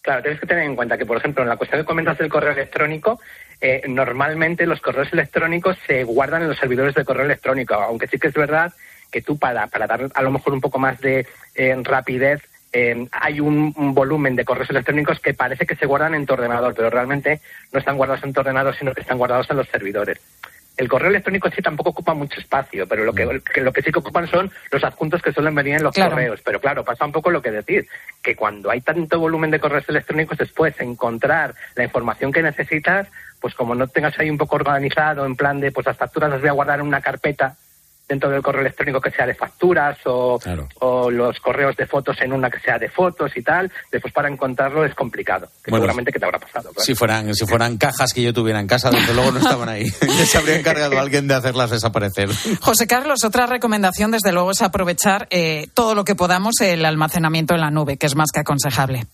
Claro, 0.00 0.22
tienes 0.22 0.40
que 0.40 0.46
tener 0.46 0.64
en 0.64 0.74
cuenta 0.76 0.96
que, 0.96 1.04
por 1.04 1.16
ejemplo, 1.18 1.42
en 1.42 1.48
la 1.50 1.56
cuestión 1.56 1.82
que 1.82 1.86
comentas 1.86 2.16
del 2.16 2.28
correo 2.30 2.52
electrónico, 2.52 3.20
eh, 3.60 3.82
normalmente 3.88 4.66
los 4.66 4.80
correos 4.80 5.12
electrónicos 5.12 5.76
se 5.86 6.04
guardan 6.04 6.42
en 6.42 6.48
los 6.48 6.58
servidores 6.58 6.94
de 6.94 7.04
correo 7.04 7.24
electrónico, 7.24 7.74
aunque 7.74 8.06
sí 8.06 8.18
que 8.18 8.28
es 8.28 8.34
verdad 8.34 8.72
que 9.10 9.22
tú 9.22 9.38
para, 9.38 9.66
para 9.66 9.86
dar 9.86 10.08
a 10.14 10.22
lo 10.22 10.30
mejor 10.30 10.52
un 10.52 10.60
poco 10.60 10.78
más 10.78 11.00
de 11.00 11.26
eh, 11.54 11.76
rapidez, 11.82 12.42
eh, 12.72 13.08
hay 13.10 13.40
un, 13.40 13.72
un, 13.76 13.94
volumen 13.94 14.36
de 14.36 14.44
correos 14.44 14.68
electrónicos 14.70 15.18
que 15.20 15.32
parece 15.32 15.66
que 15.66 15.74
se 15.74 15.86
guardan 15.86 16.14
en 16.14 16.26
tu 16.26 16.34
ordenador, 16.34 16.74
pero 16.74 16.90
realmente 16.90 17.40
no 17.72 17.78
están 17.78 17.96
guardados 17.96 18.22
en 18.24 18.34
tu 18.34 18.40
ordenador, 18.40 18.76
sino 18.76 18.92
que 18.92 19.00
están 19.00 19.18
guardados 19.18 19.50
en 19.50 19.56
los 19.56 19.68
servidores. 19.68 20.18
El 20.78 20.88
correo 20.88 21.10
electrónico 21.10 21.50
sí 21.50 21.60
tampoco 21.60 21.90
ocupa 21.90 22.14
mucho 22.14 22.38
espacio, 22.40 22.86
pero 22.86 23.04
lo 23.04 23.12
que, 23.12 23.42
que 23.52 23.60
lo 23.62 23.72
que 23.72 23.82
sí 23.82 23.90
que 23.90 23.98
ocupan 23.98 24.28
son 24.28 24.50
los 24.70 24.84
adjuntos 24.84 25.20
que 25.20 25.32
suelen 25.32 25.54
venir 25.54 25.74
en 25.74 25.82
los 25.82 25.92
Claro. 25.94 26.12
correos. 26.12 26.40
Pero 26.44 26.60
claro, 26.60 26.84
pasa 26.84 27.04
un 27.04 27.10
poco 27.12 27.30
lo 27.30 27.42
que 27.42 27.50
decir, 27.50 27.86
que 28.22 28.36
cuando 28.36 28.70
hay 28.70 28.80
tanto 28.80 29.18
volumen 29.18 29.50
de 29.50 29.58
correos 29.58 29.88
electrónicos, 29.88 30.38
después 30.38 30.80
encontrar 30.80 31.52
la 31.74 31.82
información 31.84 32.32
que 32.32 32.42
necesitas, 32.42 33.08
pues 33.40 33.54
como 33.54 33.74
no 33.74 33.88
tengas 33.88 34.16
ahí 34.20 34.30
un 34.30 34.38
poco 34.38 34.54
organizado, 34.56 35.26
en 35.26 35.34
plan 35.34 35.58
de, 35.60 35.72
pues 35.72 35.84
las 35.84 35.96
facturas 35.96 36.30
las 36.30 36.40
voy 36.40 36.48
a 36.48 36.52
guardar 36.52 36.78
en 36.80 36.86
una 36.86 37.00
carpeta 37.00 37.56
dentro 38.08 38.30
del 38.30 38.42
correo 38.42 38.62
electrónico 38.62 39.00
que 39.00 39.10
sea 39.10 39.26
de 39.26 39.34
facturas 39.34 39.98
o, 40.06 40.38
o 40.80 41.10
los 41.10 41.38
correos 41.40 41.76
de 41.76 41.86
fotos 41.86 42.16
en 42.20 42.32
una 42.32 42.50
que 42.50 42.58
sea 42.60 42.78
de 42.78 42.88
fotos 42.88 43.30
y 43.36 43.42
tal, 43.42 43.70
después 43.92 44.12
para 44.14 44.28
encontrarlo 44.28 44.84
es 44.84 44.94
complicado, 44.94 45.48
que 45.62 45.70
Bueno, 45.70 45.82
seguramente 45.82 46.10
que 46.12 46.18
te 46.18 46.24
habrá 46.24 46.38
pasado. 46.38 46.70
claro. 46.70 46.84
Si 46.84 46.94
fueran, 46.94 47.34
si 47.34 47.46
fueran 47.46 47.76
cajas 47.76 48.12
que 48.12 48.22
yo 48.22 48.32
tuviera 48.32 48.60
en 48.60 48.66
casa, 48.66 48.90
desde 48.90 49.12
luego 49.14 49.32
no 49.32 49.38
estaban 49.38 49.68
ahí. 49.68 49.84
Ya 50.18 50.26
se 50.26 50.38
habría 50.38 50.58
encargado 50.58 50.98
alguien 50.98 51.28
de 51.28 51.34
hacerlas 51.34 51.70
desaparecer. 51.70 52.30
José 52.60 52.86
Carlos, 52.86 53.22
otra 53.24 53.46
recomendación, 53.46 54.10
desde 54.10 54.32
luego, 54.32 54.50
es 54.52 54.62
aprovechar 54.62 55.26
eh, 55.30 55.66
todo 55.74 55.94
lo 55.94 56.04
que 56.04 56.14
podamos 56.14 56.60
el 56.60 56.84
almacenamiento 56.84 57.54
en 57.54 57.60
la 57.60 57.70
nube, 57.70 57.98
que 57.98 58.06
es 58.06 58.16
más 58.16 58.30
que 58.32 58.40
aconsejable. 58.40 59.06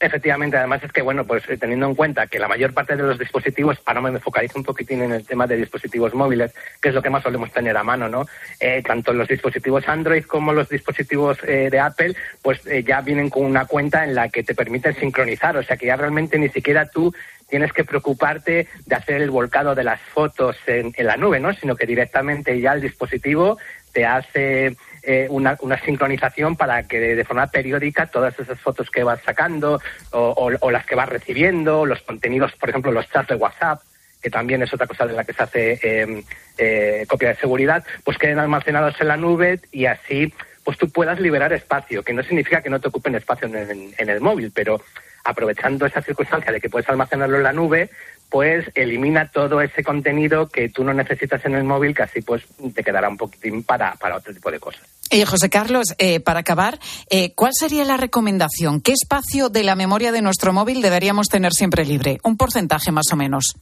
Efectivamente, 0.00 0.56
además 0.56 0.80
es 0.84 0.92
que, 0.92 1.02
bueno, 1.02 1.24
pues 1.24 1.42
eh, 1.48 1.56
teniendo 1.56 1.86
en 1.86 1.96
cuenta 1.96 2.28
que 2.28 2.38
la 2.38 2.46
mayor 2.46 2.72
parte 2.72 2.94
de 2.94 3.02
los 3.02 3.18
dispositivos, 3.18 3.78
ahora 3.84 4.00
me 4.00 4.20
focalizo 4.20 4.56
un 4.56 4.64
poquitín 4.64 5.02
en 5.02 5.10
el 5.10 5.26
tema 5.26 5.48
de 5.48 5.56
dispositivos 5.56 6.14
móviles, 6.14 6.54
que 6.80 6.90
es 6.90 6.94
lo 6.94 7.02
que 7.02 7.10
más 7.10 7.24
solemos 7.24 7.50
tener 7.50 7.76
a 7.76 7.82
mano, 7.82 8.08
¿no? 8.08 8.24
Eh, 8.60 8.80
tanto 8.86 9.12
los 9.12 9.26
dispositivos 9.26 9.88
Android 9.88 10.24
como 10.24 10.52
los 10.52 10.68
dispositivos 10.68 11.38
eh, 11.42 11.68
de 11.68 11.80
Apple, 11.80 12.14
pues 12.42 12.64
eh, 12.68 12.84
ya 12.84 13.00
vienen 13.00 13.28
con 13.28 13.44
una 13.44 13.66
cuenta 13.66 14.04
en 14.04 14.14
la 14.14 14.28
que 14.28 14.44
te 14.44 14.54
permiten 14.54 14.94
sincronizar, 14.94 15.56
o 15.56 15.64
sea 15.64 15.76
que 15.76 15.86
ya 15.86 15.96
realmente 15.96 16.38
ni 16.38 16.48
siquiera 16.48 16.88
tú 16.88 17.12
tienes 17.48 17.72
que 17.72 17.84
preocuparte 17.84 18.68
de 18.86 18.94
hacer 18.94 19.22
el 19.22 19.30
volcado 19.30 19.74
de 19.74 19.82
las 19.82 20.00
fotos 20.00 20.56
en, 20.66 20.92
en 20.96 21.06
la 21.06 21.16
nube, 21.16 21.40
¿no? 21.40 21.52
Sino 21.54 21.74
que 21.74 21.86
directamente 21.86 22.60
ya 22.60 22.74
el 22.74 22.82
dispositivo 22.82 23.58
te 23.98 24.06
hace 24.06 24.76
eh, 25.02 25.26
una, 25.28 25.56
sincronización 25.84 26.54
para 26.54 26.84
que 26.84 27.00
de, 27.00 27.24
forma 27.24 27.48
periódica 27.48 28.06
todas 28.06 28.38
esas 28.38 28.60
fotos 28.60 28.90
que 28.90 29.02
vas 29.02 29.20
sacando 29.24 29.80
o, 30.12 30.70
las 30.70 30.86
que 30.86 30.94
vas 30.94 31.08
recibiendo, 31.08 31.84
los 31.84 32.00
contenidos, 32.02 32.52
por 32.60 32.68
ejemplo, 32.70 32.92
los 32.92 33.10
chats 33.10 33.30
de 33.30 33.34
WhatsApp, 33.34 33.80
que 34.22 34.30
también 34.30 34.62
es 34.62 34.72
otra 34.72 34.86
cosa 34.86 35.04
de 35.04 35.14
la 35.14 35.24
que 35.24 35.32
se 35.32 35.42
hace 35.42 35.80
eh, 35.82 36.22
eh, 36.58 37.06
copia 37.08 37.30
de 37.30 37.34
seguridad, 37.34 37.84
pues 38.04 38.18
queden 38.18 38.38
almacenados 38.38 38.94
en 39.00 39.08
la 39.08 39.16
nube 39.16 39.58
y 39.72 39.86
así 39.86 40.32
pues 40.62 40.78
tú 40.78 40.88
puedas 40.90 41.18
liberar 41.18 41.52
espacio, 41.52 42.04
que 42.04 42.12
no 42.12 42.22
significa 42.22 42.62
que 42.62 42.70
no 42.70 42.80
te 42.80 42.86
ocupen 42.86 43.16
espacio 43.16 43.48
en, 43.48 43.56
el- 43.56 43.94
en 43.98 44.08
el 44.08 44.20
móvil, 44.20 44.52
pero 44.54 44.80
aprovechando 45.24 45.86
esa 45.86 46.02
circunstancia 46.02 46.52
de 46.52 46.60
que 46.60 46.70
puedes 46.70 46.88
almacenarlo 46.88 47.36
en 47.38 47.42
la 47.42 47.52
nube, 47.52 47.90
pues 48.28 48.66
elimina 48.74 49.30
todo 49.30 49.60
ese 49.60 49.82
contenido 49.82 50.48
que 50.48 50.68
tú 50.68 50.84
no 50.84 50.92
necesitas 50.92 51.44
en 51.44 51.54
el 51.54 51.64
móvil, 51.64 51.94
que 51.94 52.02
así 52.02 52.20
pues 52.20 52.42
te 52.74 52.84
quedará 52.84 53.08
un 53.08 53.16
poquitín 53.16 53.62
para, 53.62 53.94
para 53.94 54.16
otro 54.16 54.32
tipo 54.34 54.50
de 54.50 54.60
cosas. 54.60 54.82
Y 55.10 55.24
José 55.24 55.48
Carlos, 55.48 55.94
eh, 55.98 56.20
para 56.20 56.40
acabar, 56.40 56.78
eh, 57.08 57.32
¿cuál 57.34 57.52
sería 57.54 57.84
la 57.84 57.96
recomendación? 57.96 58.80
¿Qué 58.80 58.92
espacio 58.92 59.48
de 59.48 59.62
la 59.62 59.74
memoria 59.74 60.12
de 60.12 60.20
nuestro 60.20 60.52
móvil 60.52 60.82
deberíamos 60.82 61.28
tener 61.28 61.52
siempre 61.54 61.86
libre? 61.86 62.18
Un 62.24 62.36
porcentaje 62.36 62.92
más 62.92 63.10
o 63.12 63.16
menos. 63.16 63.54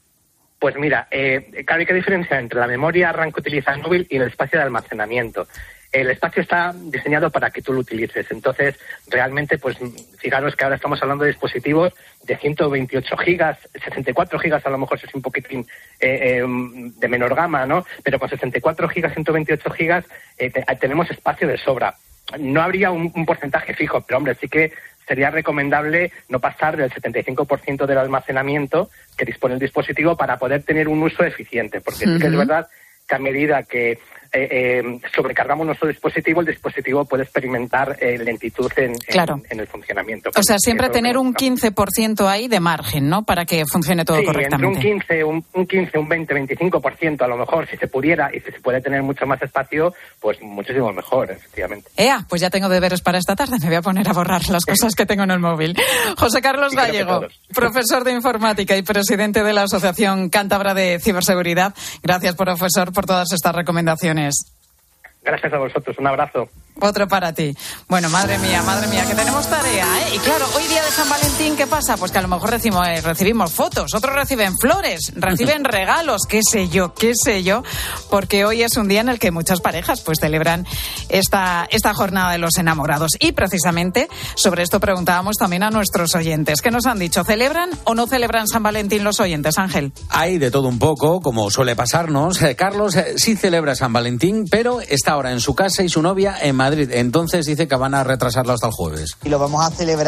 Pues 0.59 0.77
mira, 0.77 1.07
eh, 1.11 1.65
claro, 1.67 1.81
hay 1.81 1.87
que 1.87 1.93
entre 2.39 2.59
la 2.61 2.67
memoria 2.67 3.13
RAM 3.13 3.31
que 3.33 3.41
utiliza 3.41 3.73
el 3.73 3.83
móvil 3.83 4.07
y 4.09 4.17
el 4.17 4.23
espacio 4.23 4.59
de 4.59 4.65
almacenamiento. 4.65 5.47
El 5.93 6.11
espacio 6.11 6.43
está 6.43 6.75
diseñado 6.75 7.31
para 7.31 7.51
que 7.51 7.63
tú 7.63 7.73
lo 7.73 7.81
utilices. 7.81 8.27
Entonces, 8.31 8.79
realmente, 9.09 9.57
pues 9.59 9.77
fijaros 10.19 10.57
que 10.57 10.65
ahora 10.65 10.77
estamos 10.77 11.01
hablando 11.01 11.25
de 11.25 11.31
dispositivos 11.31 11.93
de 12.25 12.37
128 12.37 13.17
gigas, 13.19 13.59
64 13.83 14.39
gigas 14.39 14.67
a 14.67 14.71
lo 14.71 14.79
mejor 14.79 14.99
es 15.03 15.15
un 15.15 15.23
poquitín 15.23 15.61
eh, 16.01 16.41
eh, 16.43 16.45
de 16.47 17.09
menor 17.09 17.35
gama, 17.35 17.65
¿no? 17.67 17.85
Pero 18.03 18.19
con 18.19 18.29
64 18.29 18.89
gigas, 18.89 19.13
128 19.15 19.71
gigas, 19.71 20.05
eh, 20.39 20.51
te- 20.51 20.65
tenemos 20.81 21.11
espacio 21.11 21.47
de 21.47 21.57
sobra. 21.59 21.95
No 22.41 22.61
habría 22.61 22.91
un, 22.91 23.13
un 23.15 23.25
porcentaje 23.25 23.73
fijo, 23.75 24.01
pero 24.01 24.19
hombre, 24.19 24.35
sí 24.35 24.49
que 24.49 24.73
sería 25.07 25.31
recomendable 25.31 26.13
no 26.29 26.41
pasar 26.41 26.77
del 26.77 26.91
75% 26.91 27.87
del 27.87 27.99
almacenamiento 27.99 28.91
que 29.17 29.25
dispone 29.25 29.55
el 29.55 29.61
dispositivo 29.61 30.17
para 30.17 30.39
poder 30.39 30.63
tener 30.63 30.89
un 30.89 31.03
uso 31.03 31.25
eficiente, 31.25 31.81
porque 31.81 32.07
sí 32.07 32.19
que 32.19 32.27
es 32.27 32.37
verdad 32.37 32.67
que 33.07 33.15
a 33.15 33.19
medida 33.19 33.63
que 33.63 33.99
eh, 34.33 34.49
eh, 34.81 35.01
sobrecargamos 35.15 35.67
nuestro 35.67 35.89
dispositivo, 35.89 36.41
el 36.41 36.47
dispositivo 36.47 37.05
puede 37.05 37.25
experimentar 37.25 37.97
eh, 38.01 38.19
lentitud 38.19 38.71
en, 38.77 38.95
Claro. 38.99 39.41
en 39.51 39.61
el 39.61 39.67
funcionamiento. 39.67 40.31
O 40.37 40.43
sea, 40.43 40.57
siempre 40.59 40.89
tener 40.91 41.17
un 41.19 41.35
15% 41.35 42.27
ahí 42.29 42.49
de 42.49 42.61
margen, 42.61 43.09
¿no? 43.09 43.25
Para 43.25 43.45
que 43.45 43.65
funcione 43.71 44.05
todo 44.05 44.17
Sí, 44.19 44.25
entre 44.27 44.31
un 44.43 44.49
correctamente. 44.49 44.81
15, 44.81 45.25
un, 45.25 45.45
un 45.55 45.67
15, 45.67 45.99
un 45.99 46.09
20, 46.09 46.35
25% 46.35 47.23
a 47.23 47.27
lo 47.29 47.37
mejor, 47.37 47.67
si 47.69 47.77
se 47.77 47.87
pudiera 47.89 48.31
y 48.35 48.41
si 48.41 48.51
se 48.53 48.61
puede 48.61 48.81
tener 48.81 49.03
mucho 49.03 49.27
más 49.27 49.41
espacio, 49.43 49.93
pues 50.21 50.41
muchísimo 50.43 50.93
mejor, 50.93 51.31
efectivamente. 51.31 51.89
Ea, 51.97 52.25
pues 52.29 52.41
ya 52.41 52.51
tengo 52.51 52.69
deberes 52.69 53.01
para 53.01 53.19
esta 53.19 53.37
tarde. 53.37 53.57
Me 53.61 53.67
voy 53.67 53.77
a 53.77 53.83
poner 53.83 54.09
a 54.09 54.13
borrar 54.13 54.49
las 54.49 54.65
cosas 54.65 54.95
que 54.95 55.07
tengo 55.07 55.25
en 55.25 55.31
el 55.31 55.39
móvil. 55.41 55.75
José 56.17 56.41
Carlos 56.41 56.75
Gallego, 56.75 57.27
profesor 57.55 58.05
de 58.05 58.13
informática 58.13 58.77
y 58.77 58.83
presidente 58.83 59.43
de 59.43 59.53
la 59.53 59.63
Asociación 59.65 60.29
Cántabra 60.31 60.75
de 60.75 60.99
Ciberseguridad. 61.01 61.75
Gracias, 62.03 62.35
profesor, 62.35 62.93
por 62.93 63.07
todas 63.07 63.33
estas 63.33 63.55
recomendaciones. 63.55 64.16
Gracias 65.23 65.53
a 65.53 65.59
vosotros, 65.59 65.97
un 65.99 66.07
abrazo. 66.07 66.49
Otro 66.81 67.09
para 67.09 67.33
ti. 67.33 67.57
Bueno, 67.89 68.09
madre 68.11 68.39
mía, 68.39 68.63
madre 68.63 68.87
mía, 68.89 69.05
que 69.07 69.15
tenemos 69.15 69.49
tarea. 69.49 69.86
Y 70.17 70.19
claro, 70.21 70.47
hoy 70.57 70.67
día 70.67 70.83
de 70.83 70.91
San 70.93 71.11
Valentín, 71.11 71.57
¿qué 71.57 71.67
pasa? 71.67 71.99
Pues 71.99 72.11
que 72.11 72.17
a 72.17 72.23
lo 72.23 72.29
mejor 72.29 72.49
recibimos, 72.51 72.89
eh, 72.89 73.03
recibimos 73.03 73.53
fotos, 73.53 73.93
otros 73.93 74.15
reciben 74.15 74.57
flores, 74.57 75.13
reciben 75.15 75.63
regalos, 75.65 76.23
qué 76.27 76.41
sé 76.43 76.71
yo, 76.71 76.95
qué 76.95 77.13
sé 77.15 77.43
yo, 77.43 77.63
porque 78.09 78.47
hoy 78.47 78.63
es 78.63 78.79
un 78.79 78.89
día 78.89 79.03
en 79.03 79.11
el 79.11 79.19
que 79.19 79.31
muchas 79.31 79.61
parejas 79.61 80.01
pues 80.01 80.17
celebran 80.19 80.67
esta, 81.11 81.69
esta 81.71 81.93
jornada 81.93 82.33
de 82.33 82.39
los 82.39 82.57
enamorados. 82.57 83.11
Y 83.21 83.33
precisamente 83.33 84.09
sobre 84.37 84.63
esto 84.63 84.81
preguntábamos 84.81 85.37
también 85.37 85.63
a 85.63 85.71
nuestros 85.71 86.15
oyentes. 86.15 86.63
¿Qué 86.63 86.71
nos 86.71 86.87
han 86.87 86.99
dicho? 86.99 87.23
¿Celebran 87.23 87.69
o 87.85 87.95
no 87.95 88.07
celebran 88.07 88.49
San 88.49 88.63
Valentín 88.63 89.05
los 89.05 89.21
oyentes, 89.21 89.59
Ángel? 89.59 89.93
Hay 90.09 90.39
de 90.39 90.51
todo 90.51 90.69
un 90.69 90.79
poco, 90.79 91.21
como 91.21 91.51
suele 91.51 91.77
pasarnos. 91.77 92.41
Eh, 92.41 92.57
Carlos 92.57 92.97
eh, 92.97 93.17
sí 93.19 93.37
celebra 93.37 93.75
San 93.75 93.93
Valentín, 93.93 94.47
pero 94.51 94.81
está 94.81 95.13
ahora 95.13 95.33
en 95.33 95.41
su 95.41 95.55
casa 95.55 95.83
y 95.83 95.91
su 95.91 96.01
novia 96.01 96.39
en 96.41 96.57
Madrid. 96.57 96.89
Entonces 96.91 97.45
dice 97.45 97.69
que 97.69 97.77
van 97.77 97.93
a 97.93 98.03
retrasarlo 98.03 98.55
hasta 98.55 98.69
el 98.69 98.73
jueves. 98.73 99.19
Y 99.23 99.29
lo 99.29 99.39
vamos 99.39 99.63
a 99.63 99.71
celebrar 99.71 100.06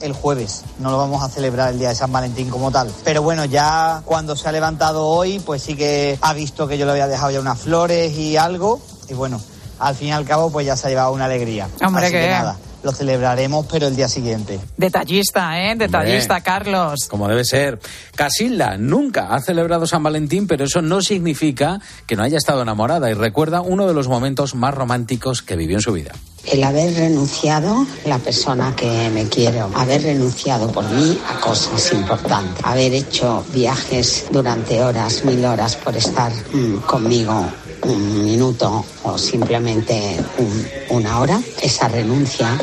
el 0.00 0.12
jueves, 0.12 0.62
no 0.78 0.90
lo 0.90 0.98
vamos 0.98 1.22
a 1.22 1.28
celebrar 1.28 1.72
el 1.72 1.78
día 1.78 1.88
de 1.90 1.94
San 1.94 2.12
Valentín 2.12 2.48
como 2.50 2.70
tal. 2.70 2.90
Pero 3.04 3.22
bueno, 3.22 3.44
ya 3.44 4.02
cuando 4.04 4.36
se 4.36 4.48
ha 4.48 4.52
levantado 4.52 5.06
hoy, 5.06 5.38
pues 5.40 5.62
sí 5.62 5.74
que 5.76 6.18
ha 6.20 6.32
visto 6.34 6.68
que 6.68 6.76
yo 6.78 6.84
le 6.86 6.92
había 6.92 7.06
dejado 7.06 7.30
ya 7.30 7.40
unas 7.40 7.58
flores 7.58 8.12
y 8.16 8.36
algo. 8.36 8.80
Y 9.08 9.14
bueno, 9.14 9.40
al 9.78 9.94
fin 9.94 10.08
y 10.08 10.12
al 10.12 10.24
cabo, 10.24 10.50
pues 10.50 10.66
ya 10.66 10.76
se 10.76 10.86
ha 10.86 10.90
llevado 10.90 11.12
una 11.12 11.24
alegría. 11.26 11.68
Hombre, 11.84 12.04
Así 12.06 12.12
que- 12.14 12.20
que 12.22 12.28
nada, 12.30 12.56
lo 12.82 12.92
celebraremos, 12.92 13.66
pero 13.70 13.86
el 13.88 13.96
día 13.96 14.08
siguiente. 14.08 14.60
Detallista, 14.76 15.58
¿eh? 15.60 15.74
Detallista, 15.76 16.34
Hombre. 16.34 16.44
Carlos. 16.44 16.94
Como 17.08 17.26
debe 17.28 17.44
ser. 17.44 17.80
Casilda 18.14 18.76
nunca 18.76 19.34
ha 19.34 19.40
celebrado 19.40 19.86
San 19.86 20.02
Valentín, 20.02 20.46
pero 20.46 20.64
eso 20.64 20.82
no 20.82 21.00
significa 21.02 21.80
que 22.06 22.16
no 22.16 22.22
haya 22.22 22.36
estado 22.38 22.62
enamorada 22.62 23.10
y 23.10 23.14
recuerda 23.14 23.60
uno 23.62 23.86
de 23.86 23.94
los 23.94 24.08
momentos 24.08 24.54
más 24.54 24.74
románticos 24.74 25.42
que 25.42 25.56
vivió 25.56 25.76
en 25.78 25.82
su 25.82 25.92
vida. 25.92 26.12
El 26.44 26.64
haber 26.64 26.94
renunciado, 26.94 27.86
la 28.06 28.18
persona 28.18 28.74
que 28.74 29.10
me 29.10 29.28
quiero, 29.28 29.70
haber 29.74 30.02
renunciado 30.02 30.70
por 30.72 30.88
mí 30.90 31.18
a 31.28 31.40
cosas 31.40 31.92
importantes, 31.92 32.64
haber 32.64 32.94
hecho 32.94 33.44
viajes 33.52 34.24
durante 34.30 34.82
horas, 34.82 35.24
mil 35.24 35.44
horas 35.44 35.76
por 35.76 35.94
estar 35.96 36.32
mm, 36.52 36.76
conmigo 36.86 37.44
un 37.82 38.24
minuto 38.24 38.84
o 39.04 39.18
simplemente 39.18 40.16
un- 40.38 40.68
una 40.96 41.20
hora, 41.20 41.40
esa 41.62 41.86
renuncia 41.88 42.58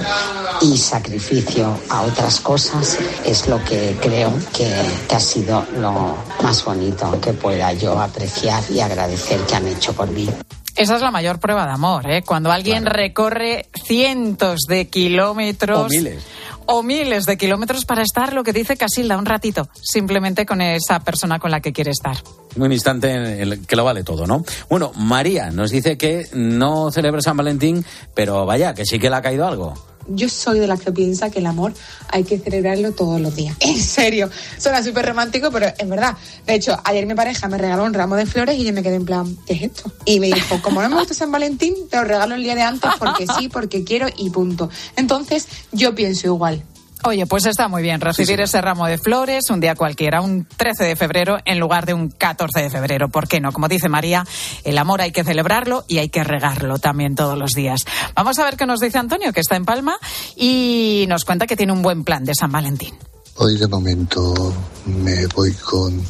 y 0.61 0.77
sacrificio 0.77 1.77
a 1.89 2.01
otras 2.01 2.39
cosas 2.39 2.97
es 3.23 3.47
lo 3.47 3.63
que 3.63 3.95
creo 4.01 4.33
que, 4.51 4.73
que 5.07 5.15
ha 5.15 5.19
sido 5.19 5.63
lo 5.79 6.15
más 6.41 6.65
bonito 6.65 7.19
que 7.21 7.33
pueda 7.33 7.71
yo 7.73 7.99
apreciar 7.99 8.63
y 8.69 8.79
agradecer 8.79 9.39
que 9.41 9.55
han 9.55 9.67
hecho 9.67 9.93
por 9.93 10.09
mí. 10.09 10.27
Esa 10.75 10.97
es 10.97 11.01
la 11.01 11.11
mayor 11.11 11.39
prueba 11.39 11.65
de 11.65 11.71
amor, 11.71 12.09
¿eh? 12.09 12.21
Cuando 12.21 12.51
alguien 12.51 12.85
recorre 12.85 13.67
cientos 13.73 14.61
de 14.67 14.88
kilómetros. 14.89 15.85
O 15.85 15.88
miles. 15.88 16.23
O 16.65 16.83
miles 16.83 17.25
de 17.25 17.38
kilómetros 17.38 17.85
para 17.85 18.01
estar, 18.01 18.33
lo 18.33 18.43
que 18.43 18.51
dice 18.51 18.75
Casilda, 18.75 19.17
un 19.17 19.25
ratito, 19.25 19.69
simplemente 19.81 20.45
con 20.45 20.61
esa 20.61 20.99
persona 20.99 21.39
con 21.39 21.51
la 21.51 21.61
que 21.61 21.71
quiere 21.71 21.91
estar. 21.91 22.17
Un 22.57 22.73
instante 22.73 23.11
en 23.11 23.25
el 23.25 23.65
que 23.65 23.75
lo 23.75 23.85
vale 23.85 24.03
todo, 24.03 24.27
¿no? 24.27 24.43
Bueno, 24.69 24.91
María 24.95 25.49
nos 25.51 25.71
dice 25.71 25.97
que 25.97 26.27
no 26.33 26.91
celebra 26.91 27.21
San 27.21 27.38
Valentín, 27.38 27.85
pero 28.13 28.45
vaya, 28.45 28.73
que 28.73 28.85
sí 28.85 28.99
que 28.99 29.09
le 29.09 29.15
ha 29.15 29.21
caído 29.21 29.47
algo. 29.47 29.75
Yo 30.07 30.29
soy 30.29 30.59
de 30.59 30.67
las 30.67 30.81
que 30.81 30.91
piensa 30.91 31.29
que 31.29 31.39
el 31.39 31.45
amor 31.45 31.73
hay 32.09 32.23
que 32.23 32.37
celebrarlo 32.37 32.91
todos 32.91 33.19
los 33.19 33.35
días. 33.35 33.55
En 33.65 33.81
serio, 33.81 34.29
suena 34.57 34.83
súper 34.83 35.05
romántico, 35.05 35.51
pero 35.51 35.67
es 35.77 35.89
verdad. 35.89 36.15
De 36.45 36.55
hecho, 36.55 36.77
ayer 36.83 37.05
mi 37.05 37.13
pareja 37.13 37.47
me 37.47 37.57
regaló 37.57 37.83
un 37.83 37.93
ramo 37.93 38.15
de 38.15 38.25
flores 38.25 38.57
y 38.57 38.63
yo 38.63 38.73
me 38.73 38.83
quedé 38.83 38.95
en 38.95 39.05
plan, 39.05 39.35
¿qué 39.45 39.53
es 39.53 39.61
esto? 39.63 39.91
Y 40.05 40.19
me 40.19 40.27
dijo, 40.27 40.61
como 40.61 40.81
no 40.81 40.89
me 40.89 40.95
gusta 40.97 41.13
San 41.13 41.31
Valentín, 41.31 41.75
te 41.89 41.97
lo 41.97 42.03
regalo 42.03 42.35
el 42.35 42.43
día 42.43 42.55
de 42.55 42.61
antes 42.61 42.91
porque 42.99 43.25
sí, 43.37 43.49
porque 43.49 43.83
quiero 43.83 44.07
y 44.17 44.29
punto. 44.29 44.69
Entonces, 44.95 45.47
yo 45.71 45.95
pienso 45.95 46.27
igual. 46.27 46.63
Oye, 47.03 47.27
pues 47.27 47.45
está 47.45 47.67
muy 47.67 47.84
bien 47.84 48.01
recibir 48.01 48.41
ese 48.41 48.62
ramo 48.62 48.88
de 48.88 48.97
flores 48.97 49.49
un 49.51 49.60
día 49.60 49.75
cualquiera, 49.75 50.21
un 50.21 50.45
13 50.45 50.86
de 50.86 50.95
febrero 50.95 51.38
en 51.45 51.60
lugar 51.60 51.86
de 51.86 51.93
un 51.93 52.10
14 52.10 52.63
de 52.63 52.69
febrero. 52.69 53.10
¿Por 53.10 53.27
qué 53.27 53.39
no? 53.39 53.51
Como 53.51 53.67
dice 53.67 53.89
María, 53.89 54.25
el 54.63 54.77
amor 54.77 55.01
hay 55.01 55.12
que 55.12 55.23
celebrarlo 55.23 55.86
y 55.88 55.99
hay 55.99 56.10
que 56.10 56.23
regarlo 56.23 56.79
también 56.79 57.15
todos 57.15 57.38
los 57.38 57.51
días. 57.51 57.81
Vamos 58.15 58.39
a 58.39 58.45
ver 58.45 58.58
qué 58.58 58.65
nos 58.65 58.79
dice 58.79 58.97
Antonio, 58.97 59.34
que 59.34 59.41
está 59.41 59.55
en 59.55 59.65
Palma 59.65 59.97
y 60.36 61.05
nos 61.08 61.25
cuenta 61.25 61.45
que 61.45 61.55
tiene 61.55 61.73
un 61.73 61.84
buen 61.84 62.03
plan 62.03 62.23
de 62.23 62.34
San 62.34 62.51
Valentín. 62.51 62.95
Hoy 63.36 63.58
de 63.58 63.67
momento 63.67 64.53
me 64.86 65.27
voy 65.27 65.51
con 65.53 66.01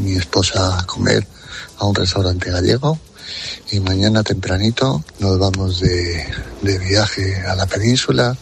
mi 0.00 0.12
esposa 0.12 0.78
a 0.78 0.86
comer 0.86 1.26
a 1.78 1.84
un 1.84 1.94
restaurante 1.94 2.50
gallego 2.50 2.98
y 3.70 3.80
mañana 3.80 4.22
tempranito 4.22 5.04
nos 5.18 5.38
vamos 5.38 5.80
de, 5.80 6.24
de 6.62 6.78
viaje 6.78 7.42
a 7.46 7.54
la 7.54 7.66
península 7.66 8.36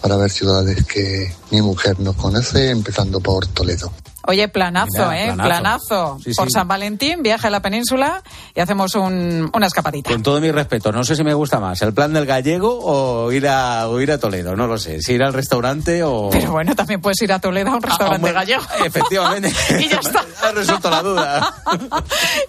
para 0.00 0.16
ver 0.16 0.30
ciudades 0.30 0.84
que 0.86 1.32
mi 1.50 1.60
mujer 1.62 1.98
no 2.00 2.12
conoce, 2.14 2.70
empezando 2.70 3.20
por 3.20 3.46
Toledo. 3.46 3.92
Oye, 4.26 4.48
planazo, 4.48 4.88
Mira, 4.92 5.18
¿eh? 5.18 5.32
planazo. 5.32 5.48
Planazo. 5.48 6.18
Sí, 6.22 6.30
sí. 6.34 6.36
Por 6.36 6.50
San 6.52 6.68
Valentín, 6.68 7.22
viaje 7.22 7.46
a 7.46 7.50
la 7.50 7.60
península 7.62 8.22
y 8.54 8.60
hacemos 8.60 8.94
un- 8.94 9.50
una 9.54 9.66
escapadita. 9.66 10.10
Con 10.10 10.22
todo 10.22 10.40
mi 10.42 10.50
respeto, 10.52 10.92
no 10.92 11.02
sé 11.04 11.16
si 11.16 11.24
me 11.24 11.32
gusta 11.32 11.58
más 11.58 11.80
el 11.82 11.94
plan 11.94 12.12
del 12.12 12.26
gallego 12.26 12.78
o 12.82 13.32
ir 13.32 13.48
a, 13.48 13.88
o 13.88 13.98
ir 13.98 14.12
a 14.12 14.18
Toledo, 14.18 14.54
no 14.54 14.66
lo 14.66 14.76
sé. 14.78 15.00
Si 15.00 15.14
ir 15.14 15.22
al 15.22 15.32
restaurante 15.32 16.02
o... 16.02 16.28
Pero 16.30 16.52
bueno, 16.52 16.76
también 16.76 17.00
puedes 17.00 17.20
ir 17.22 17.32
a 17.32 17.38
Toledo 17.38 17.70
a 17.70 17.76
un 17.76 17.82
restaurante 17.82 18.20
bueno, 18.20 18.34
gallego. 18.34 18.62
Efectivamente. 18.84 19.52
y 19.80 19.88
ya 19.88 20.00
está. 20.00 20.24
ha 20.46 20.52
resuelto 20.52 20.90
la 20.90 21.02
duda. 21.02 21.54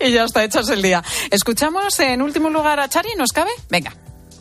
y 0.02 0.12
ya 0.12 0.26
está, 0.26 0.44
echas 0.44 0.68
el 0.70 0.82
día. 0.82 1.02
Escuchamos 1.32 1.98
en 2.02 2.22
último 2.22 2.50
lugar 2.50 2.80
a 2.82 2.90
Chari, 2.90 3.10
¿nos 3.18 3.32
cabe? 3.32 3.52
Venga. 3.70 3.94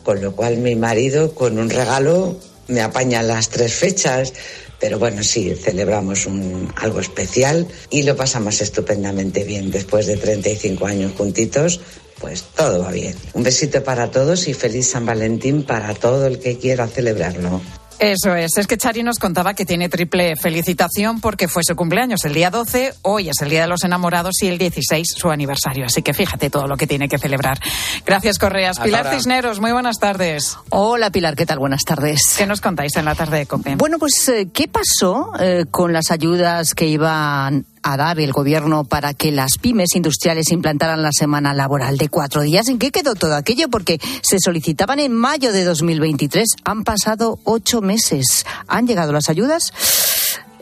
Con 0.03 0.21
lo 0.21 0.33
cual 0.33 0.57
mi 0.57 0.75
marido 0.75 1.33
con 1.33 1.57
un 1.57 1.69
regalo 1.69 2.35
me 2.71 2.81
apañan 2.81 3.27
las 3.27 3.49
tres 3.49 3.73
fechas, 3.73 4.33
pero 4.79 4.97
bueno, 4.97 5.23
sí, 5.23 5.53
celebramos 5.55 6.27
algo 6.75 6.99
especial 6.99 7.67
y 7.89 8.03
lo 8.03 8.15
pasamos 8.15 8.61
estupendamente 8.61 9.43
bien. 9.43 9.69
Después 9.69 10.07
de 10.07 10.17
35 10.17 10.85
años 10.87 11.11
juntitos, 11.15 11.81
pues 12.19 12.43
todo 12.55 12.79
va 12.79 12.91
bien. 12.91 13.15
Un 13.33 13.43
besito 13.43 13.83
para 13.83 14.09
todos 14.09 14.47
y 14.47 14.53
feliz 14.53 14.89
San 14.89 15.05
Valentín 15.05 15.63
para 15.63 15.93
todo 15.93 16.27
el 16.27 16.39
que 16.39 16.57
quiera 16.57 16.87
celebrarlo. 16.87 17.61
Eso 18.01 18.35
es. 18.35 18.57
Es 18.57 18.65
que 18.65 18.77
Chari 18.77 19.03
nos 19.03 19.19
contaba 19.19 19.53
que 19.53 19.63
tiene 19.63 19.87
triple 19.87 20.35
felicitación 20.35 21.21
porque 21.21 21.47
fue 21.47 21.63
su 21.63 21.75
cumpleaños 21.75 22.25
el 22.25 22.33
día 22.33 22.49
12, 22.49 22.95
hoy 23.03 23.29
es 23.29 23.39
el 23.43 23.49
Día 23.51 23.61
de 23.61 23.67
los 23.67 23.83
Enamorados 23.83 24.41
y 24.41 24.47
el 24.47 24.57
16 24.57 25.13
su 25.15 25.29
aniversario. 25.29 25.85
Así 25.85 26.01
que 26.01 26.15
fíjate 26.15 26.49
todo 26.49 26.65
lo 26.65 26.77
que 26.77 26.87
tiene 26.87 27.07
que 27.07 27.19
celebrar. 27.19 27.59
Gracias, 28.03 28.39
Correas. 28.39 28.71
Hasta 28.71 28.85
Pilar 28.85 29.05
ahora. 29.05 29.17
Cisneros, 29.19 29.59
muy 29.59 29.71
buenas 29.71 29.99
tardes. 29.99 30.57
Hola 30.69 31.11
Pilar, 31.11 31.35
¿qué 31.35 31.45
tal? 31.45 31.59
Buenas 31.59 31.83
tardes. 31.83 32.21
¿Qué 32.39 32.47
nos 32.47 32.59
contáis 32.59 32.95
en 32.95 33.05
la 33.05 33.13
tarde 33.13 33.37
de 33.37 33.45
COPE? 33.45 33.75
Bueno, 33.75 33.99
pues, 33.99 34.27
eh, 34.29 34.47
¿qué 34.51 34.67
pasó 34.67 35.31
eh, 35.39 35.65
con 35.69 35.93
las 35.93 36.09
ayudas 36.09 36.73
que 36.73 36.87
iban 36.87 37.67
a 37.83 37.97
dar 37.97 38.19
el 38.19 38.31
gobierno 38.31 38.83
para 38.83 39.13
que 39.13 39.31
las 39.31 39.57
pymes 39.57 39.95
industriales 39.95 40.51
implantaran 40.51 41.01
la 41.01 41.11
semana 41.11 41.53
laboral 41.53 41.97
de 41.97 42.09
cuatro 42.09 42.41
días? 42.41 42.67
¿En 42.67 42.79
qué 42.79 42.91
quedó 42.91 43.15
todo 43.15 43.35
aquello? 43.35 43.69
Porque 43.69 43.99
se 44.21 44.37
solicitaban 44.39 44.99
en 44.99 45.13
mayo 45.13 45.51
de 45.51 45.63
2023. 45.63 46.47
Han 46.65 46.83
pasado 46.83 47.39
ocho 47.43 47.81
meses. 47.81 48.45
¿Han 48.67 48.87
llegado 48.87 49.11
las 49.11 49.29
ayudas? 49.29 49.71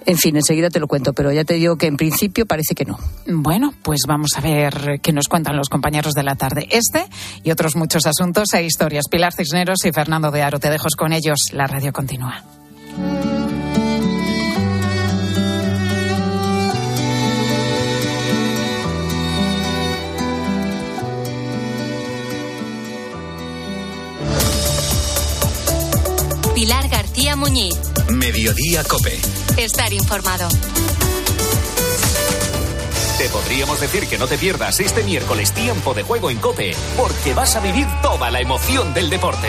En 0.05 0.17
fin, 0.17 0.35
enseguida 0.35 0.69
te 0.69 0.79
lo 0.79 0.87
cuento, 0.87 1.13
pero 1.13 1.31
ya 1.31 1.43
te 1.43 1.53
digo 1.53 1.77
que 1.77 1.87
en 1.87 1.97
principio 1.97 2.45
parece 2.45 2.73
que 2.73 2.85
no. 2.85 2.97
Bueno, 3.27 3.73
pues 3.83 3.99
vamos 4.07 4.31
a 4.37 4.41
ver 4.41 4.99
qué 5.03 5.13
nos 5.13 5.27
cuentan 5.27 5.55
los 5.55 5.69
compañeros 5.69 6.13
de 6.13 6.23
la 6.23 6.35
tarde. 6.35 6.67
Este 6.71 7.05
y 7.43 7.51
otros 7.51 7.75
muchos 7.75 8.05
asuntos 8.07 8.53
e 8.53 8.63
historias. 8.63 9.05
Pilar 9.07 9.33
Cisneros 9.33 9.85
y 9.85 9.91
Fernando 9.91 10.31
de 10.31 10.41
Aro, 10.41 10.59
te 10.59 10.69
dejo 10.69 10.87
con 10.97 11.13
ellos. 11.13 11.37
La 11.51 11.67
radio 11.67 11.93
continúa. 11.93 12.43
Muñiz. 27.39 27.73
Mediodía 28.09 28.83
Cope. 28.83 29.17
Estar 29.55 29.93
informado. 29.93 30.49
Te 33.17 33.29
podríamos 33.29 33.79
decir 33.79 34.07
que 34.07 34.17
no 34.17 34.27
te 34.27 34.37
pierdas 34.37 34.79
este 34.81 35.03
miércoles 35.03 35.53
tiempo 35.53 35.93
de 35.93 36.03
juego 36.03 36.29
en 36.29 36.37
Cope, 36.37 36.75
porque 36.97 37.33
vas 37.33 37.55
a 37.55 37.61
vivir 37.61 37.87
toda 38.01 38.29
la 38.29 38.41
emoción 38.41 38.93
del 38.93 39.09
deporte. 39.09 39.47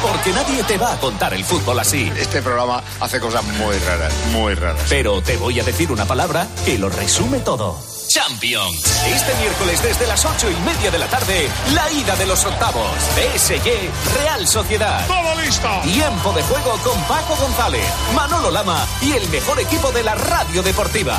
Porque 0.00 0.30
nadie 0.32 0.62
te 0.64 0.78
va 0.78 0.94
a 0.94 1.00
contar 1.00 1.34
el 1.34 1.44
fútbol 1.44 1.78
así. 1.80 2.10
Este 2.16 2.40
programa 2.40 2.82
hace 3.00 3.20
cosas 3.20 3.44
muy 3.44 3.76
raras, 3.78 4.14
muy 4.32 4.54
raras. 4.54 4.86
Pero 4.88 5.20
te 5.20 5.36
voy 5.36 5.60
a 5.60 5.64
decir 5.64 5.92
una 5.92 6.06
palabra 6.06 6.48
que 6.64 6.78
lo 6.78 6.88
resume 6.88 7.40
todo. 7.40 7.78
Champions. 8.18 8.84
Este 9.06 9.32
miércoles 9.36 9.80
desde 9.80 10.04
las 10.08 10.24
ocho 10.24 10.50
y 10.50 10.56
media 10.62 10.90
de 10.90 10.98
la 10.98 11.06
tarde, 11.06 11.48
la 11.72 11.88
ida 11.92 12.16
de 12.16 12.26
los 12.26 12.44
octavos. 12.44 12.90
PSG, 13.14 14.18
Real 14.18 14.44
Sociedad. 14.48 15.06
¡Todo 15.06 15.40
listo! 15.40 15.68
Tiempo 15.84 16.32
de 16.32 16.42
juego 16.42 16.72
con 16.82 17.00
Paco 17.02 17.36
González, 17.36 17.84
Manolo 18.16 18.50
Lama 18.50 18.84
y 19.02 19.12
el 19.12 19.28
mejor 19.28 19.60
equipo 19.60 19.92
de 19.92 20.02
la 20.02 20.16
radio 20.16 20.64
deportiva. 20.64 21.16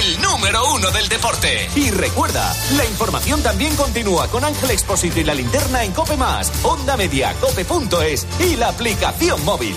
El 0.00 0.20
número 0.20 0.74
uno 0.74 0.90
del 0.90 1.08
deporte. 1.08 1.70
Y 1.76 1.92
recuerda, 1.92 2.52
la 2.76 2.84
información 2.84 3.42
también 3.44 3.76
continúa 3.76 4.26
con 4.26 4.44
Ángel 4.44 4.72
Expósito 4.72 5.20
y 5.20 5.24
la 5.24 5.34
linterna 5.34 5.84
en 5.84 5.92
Cope 5.92 6.16
Más, 6.16 6.50
Onda 6.64 6.96
Media, 6.96 7.32
Cope.es 7.40 8.26
y 8.40 8.56
la 8.56 8.70
aplicación 8.70 9.44
móvil. 9.44 9.76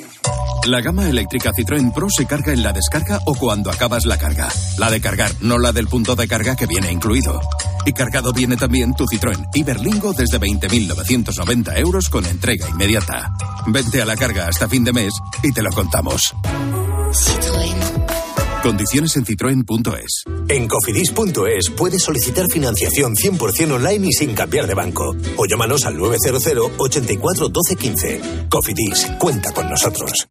La 0.65 0.79
gama 0.79 1.09
eléctrica 1.09 1.51
Citroën 1.51 1.91
Pro 1.91 2.07
se 2.15 2.27
carga 2.27 2.53
en 2.53 2.61
la 2.61 2.71
descarga 2.71 3.19
o 3.25 3.33
cuando 3.33 3.71
acabas 3.71 4.05
la 4.05 4.17
carga. 4.17 4.47
La 4.77 4.91
de 4.91 5.01
cargar, 5.01 5.31
no 5.41 5.57
la 5.57 5.71
del 5.71 5.87
punto 5.87 6.15
de 6.15 6.27
carga 6.27 6.55
que 6.55 6.67
viene 6.67 6.91
incluido. 6.91 7.41
Y 7.83 7.93
cargado 7.93 8.31
viene 8.31 8.57
también 8.57 8.93
tu 8.93 9.05
Citroën 9.05 9.49
Iberlingo 9.55 10.13
desde 10.13 10.39
20.990 10.39 11.79
euros 11.79 12.09
con 12.09 12.27
entrega 12.27 12.69
inmediata. 12.69 13.33
Vente 13.67 14.03
a 14.03 14.05
la 14.05 14.15
carga 14.15 14.47
hasta 14.47 14.69
fin 14.69 14.83
de 14.83 14.93
mes 14.93 15.13
y 15.41 15.51
te 15.51 15.63
lo 15.63 15.71
contamos. 15.71 16.35
Condiciones 18.61 19.17
en 19.17 19.25
citroen.es. 19.25 20.23
En 20.47 20.67
cofidis.es 20.67 21.71
puedes 21.75 22.03
solicitar 22.03 22.45
financiación 22.47 23.15
100% 23.15 23.71
online 23.71 24.07
y 24.07 24.11
sin 24.11 24.35
cambiar 24.35 24.67
de 24.67 24.75
banco. 24.75 25.15
O 25.37 25.45
llámanos 25.47 25.85
al 25.85 25.97
900 25.97 26.71
84 26.77 27.49
12 27.49 27.75
15. 27.75 28.21
Cofidis, 28.47 29.07
cuenta 29.17 29.51
con 29.51 29.67
nosotros. 29.67 30.30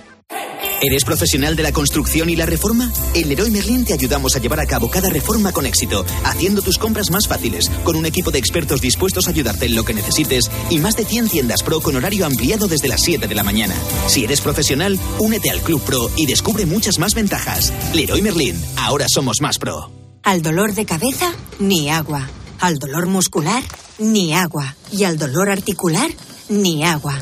¿Eres 0.83 1.05
profesional 1.05 1.55
de 1.55 1.61
la 1.61 1.71
construcción 1.71 2.31
y 2.31 2.35
la 2.35 2.47
reforma? 2.47 2.91
En 3.13 3.29
Leroy 3.29 3.51
Merlin 3.51 3.85
te 3.85 3.93
ayudamos 3.93 4.35
a 4.35 4.39
llevar 4.39 4.59
a 4.59 4.65
cabo 4.65 4.89
cada 4.89 5.11
reforma 5.11 5.51
con 5.51 5.67
éxito, 5.67 6.03
haciendo 6.23 6.63
tus 6.63 6.79
compras 6.79 7.11
más 7.11 7.27
fáciles, 7.27 7.69
con 7.83 7.95
un 7.95 8.07
equipo 8.07 8.31
de 8.31 8.39
expertos 8.39 8.81
dispuestos 8.81 9.27
a 9.27 9.29
ayudarte 9.29 9.67
en 9.67 9.75
lo 9.75 9.85
que 9.85 9.93
necesites 9.93 10.49
y 10.71 10.79
más 10.79 10.95
de 10.95 11.05
100 11.05 11.29
tiendas 11.29 11.61
Pro 11.61 11.81
con 11.81 11.95
horario 11.95 12.25
ampliado 12.25 12.67
desde 12.67 12.87
las 12.87 13.01
7 13.01 13.27
de 13.27 13.35
la 13.35 13.43
mañana. 13.43 13.75
Si 14.07 14.23
eres 14.23 14.41
profesional, 14.41 14.99
únete 15.19 15.51
al 15.51 15.61
Club 15.61 15.81
Pro 15.83 16.09
y 16.15 16.25
descubre 16.25 16.65
muchas 16.65 16.97
más 16.97 17.13
ventajas. 17.13 17.71
Leroy 17.93 18.23
Merlin, 18.23 18.59
ahora 18.77 19.05
somos 19.07 19.39
más 19.39 19.59
pro. 19.59 19.91
Al 20.23 20.41
dolor 20.41 20.73
de 20.73 20.85
cabeza, 20.85 21.31
ni 21.59 21.91
agua. 21.91 22.27
Al 22.59 22.79
dolor 22.79 23.05
muscular, 23.05 23.61
ni 23.99 24.33
agua. 24.33 24.75
Y 24.91 25.03
al 25.03 25.19
dolor 25.19 25.51
articular, 25.51 26.09
ni 26.49 26.83
agua. 26.83 27.21